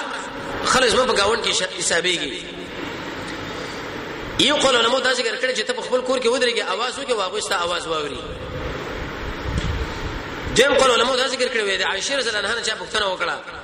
خلک 0.72 0.88
زما 0.90 1.04
په 1.12 1.16
گاوند 1.22 1.44
کې 1.44 1.64
حسابيږي 1.78 2.42
یو 4.38 4.56
قول 4.56 4.76
علماء 4.76 5.00
دا 5.00 5.12
ذکر 5.14 5.36
کړی 5.36 5.58
چې 5.58 5.62
ته 5.66 5.72
په 5.72 5.82
خپل 5.82 6.00
کور 6.00 6.18
کې 6.20 6.28
ودرېږي 6.28 6.62
आवाज 6.76 6.92
وکي 7.00 7.12
واغوي 7.12 7.40
ستا 7.40 7.56
आवाज 7.58 7.86
واوري 7.86 8.18
دیم 10.54 10.74
قول 10.74 10.90
علماء 10.90 11.16
دا 11.16 11.28
ذکر 11.28 11.48
کړی 11.48 11.62
وي 11.62 11.76
د 11.76 11.82
عائشه 11.82 12.16
رضی 12.16 12.28
الله 12.28 12.50
عنها 12.50 12.64
چې 12.64 12.70
پښتنه 12.82 13.04
وکړه 13.14 13.63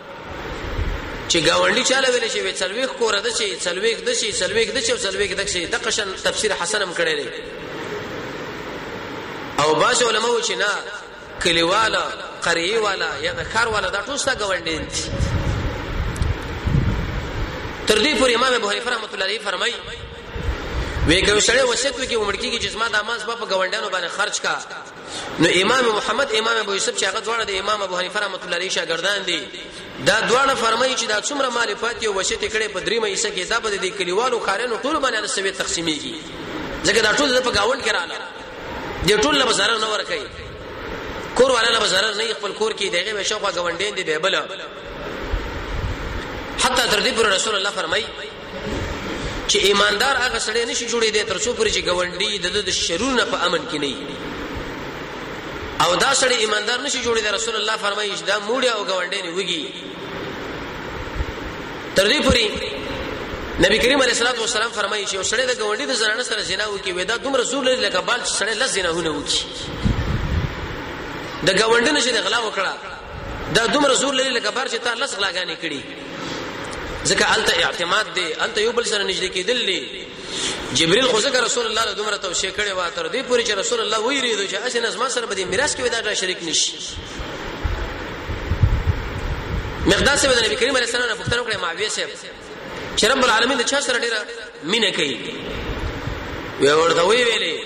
چې 1.30 1.38
گاونډي 1.48 1.84
چاله 1.90 2.08
ویل 2.10 2.28
شي 2.34 2.40
وی 2.44 2.52
څلويخ 2.62 2.90
کور 3.00 3.14
د 3.26 3.28
شي 3.38 3.48
څلويخ 3.66 3.98
د 4.06 4.08
شي 4.20 4.28
څلويخ 4.42 4.68
د 4.76 4.78
شي 4.86 4.94
څلويخ 5.04 5.30
د 5.40 5.42
شي 5.52 5.62
د 5.74 5.76
قشن 5.86 6.08
تفسیر 6.26 6.50
حسنم 6.62 6.90
کړي 6.98 7.14
لري 7.20 7.40
او 9.64 9.68
باز 9.82 9.98
علماء 10.08 10.36
چې 10.46 10.54
نه 10.62 10.70
کلیواله 11.44 12.02
قریه 12.46 12.78
والا 12.86 13.10
یا 13.26 13.32
د 13.38 13.40
خار 13.52 13.68
والا 13.74 13.88
دا 13.96 14.00
ټول 14.08 14.18
څه 14.24 14.30
گاونډي 14.42 14.76
دي 14.84 14.92
تر 17.86 17.98
دې 18.04 18.12
پورې 18.18 18.32
امام 18.38 18.52
ابو 18.54 18.70
حنیفه 18.70 18.88
رحمۃ 18.90 19.10
اللہ 19.12 19.24
علیہ 19.28 19.44
فرمایي 19.50 19.74
وی 21.06 21.18
کوم 21.26 21.40
سره 21.40 21.62
وصیت 21.62 22.00
وکي 22.00 22.14
عمر 22.14 22.36
کې 22.36 22.58
چې 22.64 22.76
ما 22.82 22.88
د 22.88 22.94
امانس 22.94 23.22
په 23.28 23.44
گاونډانو 23.52 23.92
باندې 23.94 24.10
خرج 24.18 24.36
کا 24.40 24.54
نو 25.38 25.48
امام 25.62 25.86
محمد 25.96 26.28
امام 26.38 26.56
ابو 26.56 26.74
یوسف 26.74 26.98
چې 27.00 27.04
هغه 27.04 27.20
دواړه 27.20 27.44
د 27.44 27.50
امام 27.60 27.82
ابو 27.84 27.98
حنیفه 27.98 28.20
رحمۃ 28.24 28.42
اللہ 28.46 28.54
علیه 28.60 28.70
شاګردان 28.76 29.24
دي 29.26 29.40
دا 30.08 30.16
دواړه 30.20 30.54
فرمایي 30.64 30.94
چې 30.96 31.08
دا 31.12 31.18
څومره 31.28 31.48
مالفات 31.54 32.02
یو 32.06 32.12
وشته 32.16 32.48
کړي 32.48 32.68
په 32.74 32.80
درې 32.88 32.98
مېسه 33.04 33.28
کې 33.36 33.50
دا 33.50 33.58
به 33.58 33.70
د 33.70 33.84
کلیوالو 34.00 34.40
خارنو 34.48 34.76
ټول 34.84 34.98
باندې 35.04 35.20
د 35.22 35.26
سوي 35.36 35.50
تقسیمېږي 35.50 36.14
ځکه 36.84 37.00
دا 37.00 37.12
ټول 37.12 37.40
په 37.48 37.54
گاوند 37.58 37.86
کې 37.86 37.96
رااله 37.98 39.08
دي 39.08 39.18
ټول 39.24 39.34
له 39.42 39.50
بازار 39.50 39.74
نه 39.78 39.90
ورکې 39.94 41.36
کور 41.40 41.50
والا 41.56 41.70
له 41.74 41.78
بازار 41.86 42.10
نه 42.14 42.34
خپل 42.38 42.52
کور 42.62 42.72
کې 42.72 42.84
دغه 42.84 43.12
به 43.12 43.22
شوخه 43.32 43.66
غونډین 43.66 43.98
دي 43.98 44.08
بیبل 44.12 44.38
حتی 46.64 46.88
تر 46.90 47.00
دې 47.08 47.12
پر 47.18 47.28
رسول 47.34 47.54
الله 47.58 47.70
فرمایي 47.82 48.06
چې 49.48 49.56
ایماندار 49.68 50.16
هغه 50.16 50.38
سړی 50.38 50.68
نشي 50.70 50.88
جوړې 50.88 51.12
دي 51.12 51.24
تر 51.24 51.38
څو 51.38 51.50
پرې 51.58 51.70
چې 51.76 51.94
غونډي 52.00 52.60
د 52.70 52.76
شرور 52.80 53.12
نه 53.20 53.24
په 53.34 53.44
امن 53.50 53.58
کې 53.72 53.74
نه 53.86 53.94
او 55.84 55.90
دا 55.96 56.14
سړی 56.14 56.34
ایماندار 56.40 56.78
نشي 56.80 56.98
جوړی 57.04 57.20
دا 57.26 57.30
رسول 57.34 57.56
الله 57.58 57.76
فرمایي 57.84 58.14
دا 58.30 58.36
موړیا 58.48 58.72
او 58.72 58.82
غونډې 58.88 59.20
نه 59.26 59.30
وږي 59.36 59.62
تر 61.98 62.06
دې 62.12 62.18
پوری 62.26 62.46
نبی 63.60 63.78
کریم 63.84 64.00
علیه 64.02 64.12
الصلاه 64.12 64.38
والسلام 64.40 64.70
فرمایي 64.70 65.06
چې 65.06 65.16
سړی 65.30 65.46
د 65.52 65.54
غونډې 65.60 65.86
د 65.92 65.94
زنانه 66.02 66.22
سره 66.28 66.40
زنا 66.50 66.66
وکي 66.74 66.92
ودا 66.98 67.16
دوم 67.24 67.34
رسول 67.42 67.60
الله 67.68 67.80
لکه 67.86 68.00
بل 68.10 68.20
سړی 68.38 68.54
لز 68.64 68.70
زناونه 68.74 69.10
وکي 69.16 69.42
د 71.42 71.58
غونډې 71.58 71.90
نشي 71.98 72.12
د 72.18 72.20
غلا 72.28 72.38
وکړه 72.44 72.72
دا 73.58 73.64
دوم 73.74 73.84
رسول 73.94 74.10
الله 74.20 74.28
لکه 74.38 74.50
بار 74.58 74.66
چې 74.68 74.78
تا 74.84 74.94
لز 74.94 75.14
غلاګانې 75.18 75.56
کړي 75.64 75.80
ځکه 77.08 77.24
الته 77.34 77.54
اعتماد 77.66 78.06
دی 78.14 78.26
الته 78.44 78.60
یو 78.62 78.72
بل 78.72 78.84
سره 78.92 79.04
نږدې 79.10 79.28
کېدل 79.36 79.58
دي 79.70 79.80
جبريل 80.78 81.06
خو 81.08 81.20
ځکه 81.20 81.36
رسول 81.46 81.66
الله 81.66 81.84
له 81.84 81.92
دومره 81.92 82.16
توشې 82.16 82.48
کړي 82.58 82.72
وا 82.78 82.88
تر 82.96 83.06
دې 83.14 83.22
پورې 83.30 83.42
چې 83.46 83.50
رسول 83.62 83.80
الله 83.80 83.98
وی 84.00 84.20
ریدو 84.20 84.42
چې 84.50 84.58
اسې 84.66 84.76
نظم 84.86 85.08
سره 85.08 85.26
به 85.26 85.34
دې 85.34 85.40
میراث 85.50 85.76
کې 85.76 85.80
ودا 85.82 86.14
شریک 86.14 86.42
نشي 86.42 86.72
مقداس 89.86 90.26
به 90.26 90.46
نبی 90.46 90.56
کریم 90.56 90.76
علیه 90.76 90.86
السلام 90.88 91.08
نه 91.08 91.24
پوښتنه 91.24 91.40
وکړه 91.42 91.56
معاویه 91.56 91.88
صاحب 91.88 92.08
چې 92.96 93.04
رب 93.04 93.24
العالمین 93.24 93.58
د 93.58 93.62
چا 93.62 93.80
سره 93.80 93.98
ډیره 93.98 94.20
مینه 94.62 94.90
کوي 94.92 95.18
وی 96.60 96.70
ورته 96.72 97.02
وی 97.04 97.24
ویلې 97.24 97.56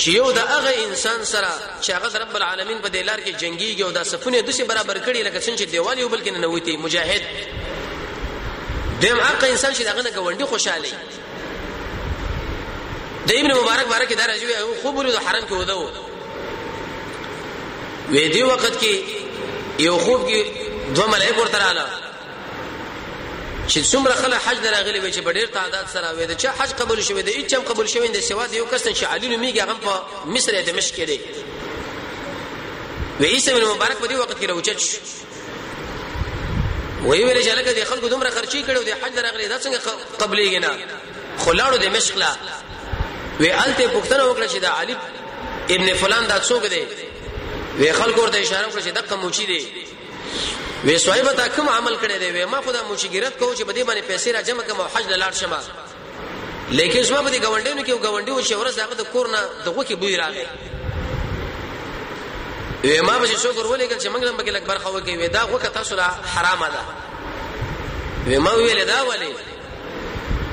چې 0.00 0.08
یو 0.08 0.32
د 0.32 0.38
هغه 0.38 0.74
انسان 0.88 1.24
سره 1.24 1.50
چې 1.82 1.90
هغه 1.90 2.18
رب 2.18 2.36
العالمین 2.36 2.78
په 2.78 2.88
دلار 2.88 3.18
کې 3.18 3.42
جنگيږي 3.42 3.80
او 3.82 3.90
د 3.90 4.02
صفونه 4.04 4.40
د 4.40 4.62
برابر 4.68 4.98
کړي 4.98 5.20
لکه 5.28 5.40
څنګه 5.40 5.60
چې 5.60 5.64
دیوال 5.72 5.98
یو 5.98 6.08
بلکې 6.08 6.30
نه 6.30 6.46
وتی 6.46 6.76
مجاهد 6.76 7.22
دیم 9.00 9.20
حق 9.20 9.44
انسان 9.44 9.72
چې 9.74 9.80
دغه 9.82 10.02
نه 10.02 10.10
غونډي 10.10 10.44
خوشاله 10.44 10.88
د 13.26 13.32
ابن 13.32 13.52
مبارک 13.60 13.88
بارک 13.88 14.12
دا 14.18 14.26
راځي 14.26 14.58
او 14.62 14.74
خو 14.82 14.92
بوله 14.92 15.10
د 15.12 15.16
حرم 15.26 15.46
کې 15.48 15.52
وده 15.52 15.74
و 15.74 15.88
وې 18.10 18.32
دی 18.34 18.42
وخت 18.42 18.80
کې 18.80 18.94
یو 19.84 19.98
خوب 19.98 20.28
کې 20.28 20.40
دوه 20.96 21.06
ملائک 21.06 21.38
ورته 21.38 21.58
رااله 21.58 21.86
چې 23.68 23.78
څومره 23.92 24.14
خلک 24.22 24.40
حج 24.46 24.58
دراغلي 24.62 25.00
وي 25.00 25.12
چې 25.12 25.22
ډېر 25.36 25.48
تعداد 25.54 25.86
سره 25.94 26.12
وي 26.12 26.26
د 26.26 26.34
چا 26.36 26.52
حج 26.58 26.72
قبول 26.80 27.02
شوی 27.02 27.22
دی 27.22 27.44
چې 27.48 27.54
هم 27.54 27.62
قبول 27.72 27.86
شوی 27.86 28.08
دی 28.08 28.20
سوا 28.20 28.46
دی 28.50 28.56
یو 28.56 28.66
کس 28.66 28.86
چې 28.88 29.04
علي 29.04 29.28
نومي 29.28 29.50
هغه 29.60 29.76
په 29.86 30.26
مصر 30.34 30.62
د 30.62 30.78
مشکې 30.80 31.02
دی 31.10 31.20
وې 33.20 33.24
عیسی 33.34 33.50
بن 33.52 33.64
مبارک 33.64 33.96
په 33.98 34.08
دې 34.08 34.12
وخت 34.14 34.40
کې 34.40 34.46
راوچت 34.48 34.80
وی 37.04 37.24
ویل 37.24 37.42
چې 37.42 37.48
لکه 37.58 37.72
د 37.72 37.84
خلکو 37.90 38.08
دومره 38.12 38.30
خرچي 38.30 38.58
کړو 38.64 38.80
د 38.88 38.96
حج 39.02 39.18
راغلي 39.26 39.48
دا 39.48 39.58
څنګه 39.58 39.80
قبليږي 40.22 40.58
نه 40.58 40.70
خلاړو 41.44 41.76
د 41.76 41.86
مشقلا 41.96 42.32
وی 43.40 43.50
الته 43.50 43.86
پښتنه 43.86 44.24
وکړه 44.24 44.46
چې 44.52 44.56
دا 44.64 44.72
علي 44.80 44.96
ابن 45.74 45.94
فلان 46.00 46.26
دا 46.32 46.38
څوک 46.48 46.66
دی 46.66 46.84
وی 47.78 47.92
خلکو 48.00 48.20
ورته 48.22 48.38
اشاره 48.40 48.66
وکړه 48.70 48.84
چې 48.84 48.88
دغه 48.98 49.16
موچی 49.16 49.46
دی 49.46 49.72
وی 50.84 50.98
صاحب 51.04 51.32
تا 51.38 51.48
کوم 51.54 51.68
عمل 51.68 51.94
کړی 52.02 52.12
دی 52.24 52.30
وی 52.34 52.44
ما 52.44 52.60
خدا 52.66 52.80
موچیګرت 52.88 53.38
کوم 53.40 53.56
چې 53.56 53.62
بده 53.62 53.84
باندې 53.84 54.04
پیسې 54.10 54.28
را 54.34 54.40
جمع 54.42 54.62
کوم 54.62 54.80
حج 54.80 55.04
لاړ 55.22 55.40
شمه 55.40 55.60
لیکن 56.78 57.02
زما 57.02 57.22
په 57.22 57.30
دې 57.30 57.44
غونډینو 57.44 57.86
کې 57.86 58.04
غونډیو 58.04 58.42
چې 58.42 58.52
ورس 58.52 58.78
هغه 58.78 58.94
د 58.98 59.02
کورنا 59.12 59.38
دغه 59.66 59.84
کې 59.84 59.92
بوی 59.96 60.16
راغی 60.16 60.44
وې 62.84 63.00
ما 63.02 63.18
به 63.18 63.26
شکر 63.26 63.66
ولېګل 63.66 63.98
چې 63.98 64.08
موږ 64.08 64.24
لم 64.24 64.36
بګل 64.36 64.56
اکبر 64.56 64.78
خو 64.78 65.00
کې 65.00 65.14
وې 65.20 65.28
دا 65.28 65.42
غوکه 65.44 65.68
تاسو 65.68 65.94
لا 65.96 66.08
حرامه 66.34 66.68
ده 66.68 66.80
وې 68.26 68.38
ما 68.38 68.52
ویل 68.54 68.84
دا 68.84 69.00
ولې 69.08 69.28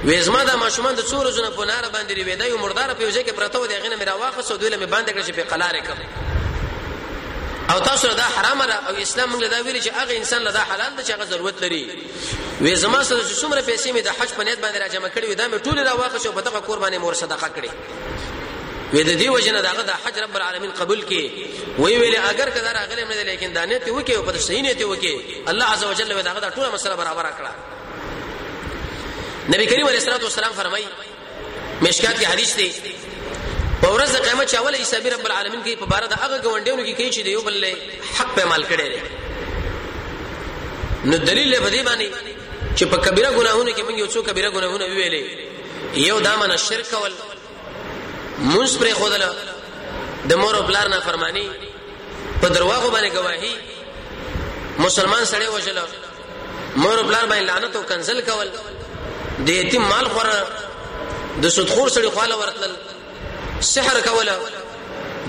وې 0.06 0.20
زما 0.22 0.44
د 0.44 0.56
ماشومان 0.56 0.96
د 0.96 1.00
څو 1.00 1.16
ورځې 1.22 1.56
په 1.58 1.66
نار 1.66 1.84
باندې 1.94 2.14
وې 2.14 2.36
دا 2.38 2.46
یو 2.46 2.58
مردار 2.58 2.94
په 2.94 3.06
وجه 3.06 3.24
کې 3.24 3.32
پرته 3.32 3.60
و 3.60 3.66
دی 3.66 3.76
غنه 3.78 3.96
میرا 3.96 4.14
واخص 4.16 4.52
او 4.52 4.58
دوی 4.58 4.70
له 4.70 4.86
باندې 4.86 5.10
کړ 5.12 5.26
چې 5.28 5.32
په 5.36 5.42
قلارې 5.52 5.82
کړ 5.88 6.00
او 7.74 7.80
تاسو 7.80 8.08
دا 8.08 8.24
حرامه 8.36 8.66
ده 8.66 8.76
او 8.90 8.96
اسلام 8.96 9.30
موږ 9.36 9.48
دا 9.50 9.62
ویل 9.66 9.82
چې 9.82 9.88
هغه 9.88 10.18
انسان 10.18 10.42
له 10.44 10.52
دا 10.52 10.60
حلال 10.60 10.96
ده 10.96 11.04
چې 11.04 11.12
هغه 11.12 11.24
ضرورت 11.26 11.62
لري 11.64 12.04
وې 12.62 12.74
زما 12.74 13.04
سره 13.04 13.20
چې 13.20 13.36
څومره 13.44 13.62
پیسې 13.62 13.90
مې 13.96 14.02
د 14.04 14.08
حج 14.20 14.30
په 14.38 14.44
نیت 14.44 14.60
باندې 14.60 14.78
راجمع 14.78 15.08
کړې 15.16 15.28
وې 15.30 15.36
دا 15.36 15.48
مې 15.48 15.62
ټول 15.68 15.80
را 15.88 15.94
واخص 15.94 16.26
او 16.26 16.32
په 16.34 16.42
دغه 16.42 16.60
قربانې 16.60 16.98
مور 16.98 17.14
صدقه 17.14 17.48
کړې 17.56 17.70
وې 18.94 19.02
د 19.10 19.12
دې 19.22 19.28
وجنه 19.36 19.60
داغه 19.62 19.84
د 19.88 19.90
حج 20.04 20.16
رب 20.24 20.36
العالمین 20.40 20.72
قبول 20.80 21.00
کې 21.08 21.22
وی 21.84 21.94
ویلې 21.98 22.22
اگر 22.32 22.48
کدا 22.50 22.72
راغله 22.78 23.04
مې 23.10 23.16
لیکن 23.30 23.50
دانه 23.54 23.78
ته 23.86 23.92
وکي 23.96 24.14
او 24.16 24.24
په 24.28 24.32
صحیح 24.46 24.64
نه 24.66 24.72
ته 24.74 24.86
وکي 24.92 25.14
الله 25.54 25.66
عزوجل 25.72 26.12
وې 26.18 26.24
داغه 26.28 26.50
ټول 26.60 26.68
مسله 26.76 26.96
برابر 27.02 27.26
کړه 27.42 27.52
نبی 29.56 29.66
کریم 29.72 29.86
علیه 29.90 30.00
الصلاه 30.02 30.22
والسلام 30.28 30.54
فرمایي 30.62 30.86
مشکات 31.82 32.18
کې 32.22 32.26
حدیث 32.32 32.52
دی 32.60 32.70
په 33.82 33.88
ورځ 33.96 34.12
د 34.18 34.20
قیامت 34.30 34.48
چاول 34.58 34.74
حساب 34.82 35.06
رب 35.18 35.26
العالمین 35.30 35.62
کې 35.66 35.74
په 35.86 35.90
بار 35.94 36.04
د 36.06 36.14
هغه 36.26 36.36
غونډېونو 36.42 36.88
کې 36.88 36.96
کوي 36.98 37.10
چې 37.12 37.22
دیو 37.30 37.42
بل 37.48 37.66
حق 38.20 38.30
په 38.42 38.46
مال 38.54 38.64
کړي 38.74 38.88
لري 38.94 39.02
نو 41.06 41.18
دلیل 41.18 41.56
په 41.56 41.70
دې 41.70 41.84
باندې 41.88 42.08
چې 42.78 42.84
په 42.84 42.98
کبیره 43.06 43.30
ګناهونو 43.38 43.72
کې 43.72 43.82
موږ 43.88 43.98
یو 44.04 44.08
څو 44.14 44.20
کبیره 44.30 44.50
ګناهونه 44.60 44.86
ویلې 44.92 45.24
یو 46.10 46.18
دامن 46.26 46.50
شرک 46.70 46.90
ول 47.04 47.14
مونږ 48.52 48.70
پر 48.80 48.88
خودل 49.00 49.24
د 50.30 50.34
مور 50.42 50.56
او 50.60 50.64
بلار 50.70 50.88
نه 50.88 51.00
فرمانی 51.06 51.46
په 52.42 52.48
درواغو 52.50 52.90
باندې 52.90 53.10
گواہی 53.16 53.54
مسلمان 54.80 55.26
سره 55.32 55.50
وشل 55.54 55.80
مور 56.76 56.98
او 56.98 57.04
بلار 57.04 57.26
باندې 57.26 57.42
لعنت 57.48 57.76
او 57.76 57.84
کنزل 57.92 58.22
کول 58.28 58.50
د 59.46 59.50
یتیم 59.50 59.82
مال 59.82 60.08
خور 60.18 60.26
د 61.46 61.50
سودخور 61.50 61.90
سره 61.96 62.10
خاله 62.20 62.36
ورتل 62.42 62.72
سحر 63.70 64.00
کول 64.10 64.30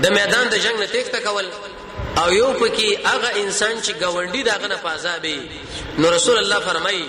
د 0.01 0.05
میدان 0.05 0.49
د 0.49 0.55
جنگ 0.67 0.79
نه 0.79 0.87
ټیکته 0.87 1.19
کول 1.29 1.45
او 2.17 2.33
یو 2.33 2.51
پکې 2.53 3.07
هغه 3.07 3.29
انسان 3.35 3.83
چې 3.83 3.91
گاونډي 4.03 4.43
داغه 4.51 4.67
نه 4.67 4.75
پازابي 4.85 5.35
نو 5.97 6.11
رسول 6.17 6.37
الله 6.43 6.59
فرمایي 6.69 7.03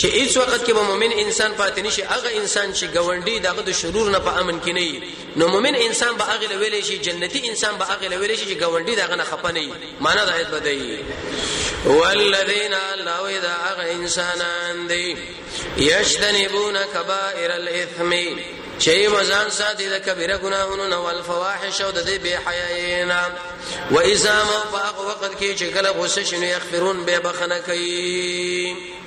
چې 0.00 0.04
هیڅ 0.16 0.36
وخت 0.38 0.64
کې 0.66 0.72
به 0.78 0.82
مؤمن 0.88 1.12
انسان 1.20 1.52
پاتې 1.58 1.78
نشي 1.84 2.02
هغه 2.08 2.30
انسان 2.40 2.72
چې 2.74 2.84
ګوندی 2.96 3.40
دغه 3.44 3.62
د 3.68 3.74
شرور 3.78 4.10
نه 4.14 4.18
په 4.26 4.38
امن 4.40 4.58
کې 4.60 4.72
نه 4.78 5.02
نو 5.40 5.46
مؤمن 5.54 5.74
انسان 5.86 6.16
به 6.18 6.24
هغه 6.34 6.58
ویلې 6.60 6.84
شي 6.88 6.98
جنتی 7.06 7.40
انسان 7.50 7.78
به 7.78 7.84
هغه 7.92 8.06
ویلې 8.20 8.36
شي 8.38 8.46
چې 8.46 8.60
ګوندی 8.62 8.94
دغه 8.96 9.14
نه 9.14 9.24
خپه 9.24 9.52
نه 9.52 9.64
معنی 10.00 10.24
د 10.26 10.28
آیت 10.28 10.46
بدایي 10.46 10.98
والذین 11.86 12.74
الله 12.74 13.36
اذا 13.36 13.54
هغه 13.68 13.92
انسانان 13.94 14.86
دی 14.88 15.16
یشتنبون 15.76 16.76
کبائر 16.94 17.50
الاثم 17.54 18.10
چې 18.80 18.88
وزن 19.14 19.50
ساتي 19.50 19.88
د 19.94 19.98
کبیره 20.10 20.36
ګناهونو 20.44 20.86
نه 20.92 21.00
ول 21.06 21.22
فواحش 21.30 21.80
او 21.80 21.90
د 21.90 22.04
دې 22.10 22.22
بے 22.24 22.32
حیاینا 22.46 23.18
و 23.90 23.98
اذا 24.04 24.36
ما 24.52 24.60
فاق 24.72 25.00
وقت 25.06 25.32
کې 25.40 25.58
چې 25.58 25.62
کله 25.78 25.88
غصه 25.90 26.24
شنو 26.30 26.44
یخبرون 26.52 27.04
به 27.10 27.18
بخنه 27.26 27.58
کوي 27.70 28.97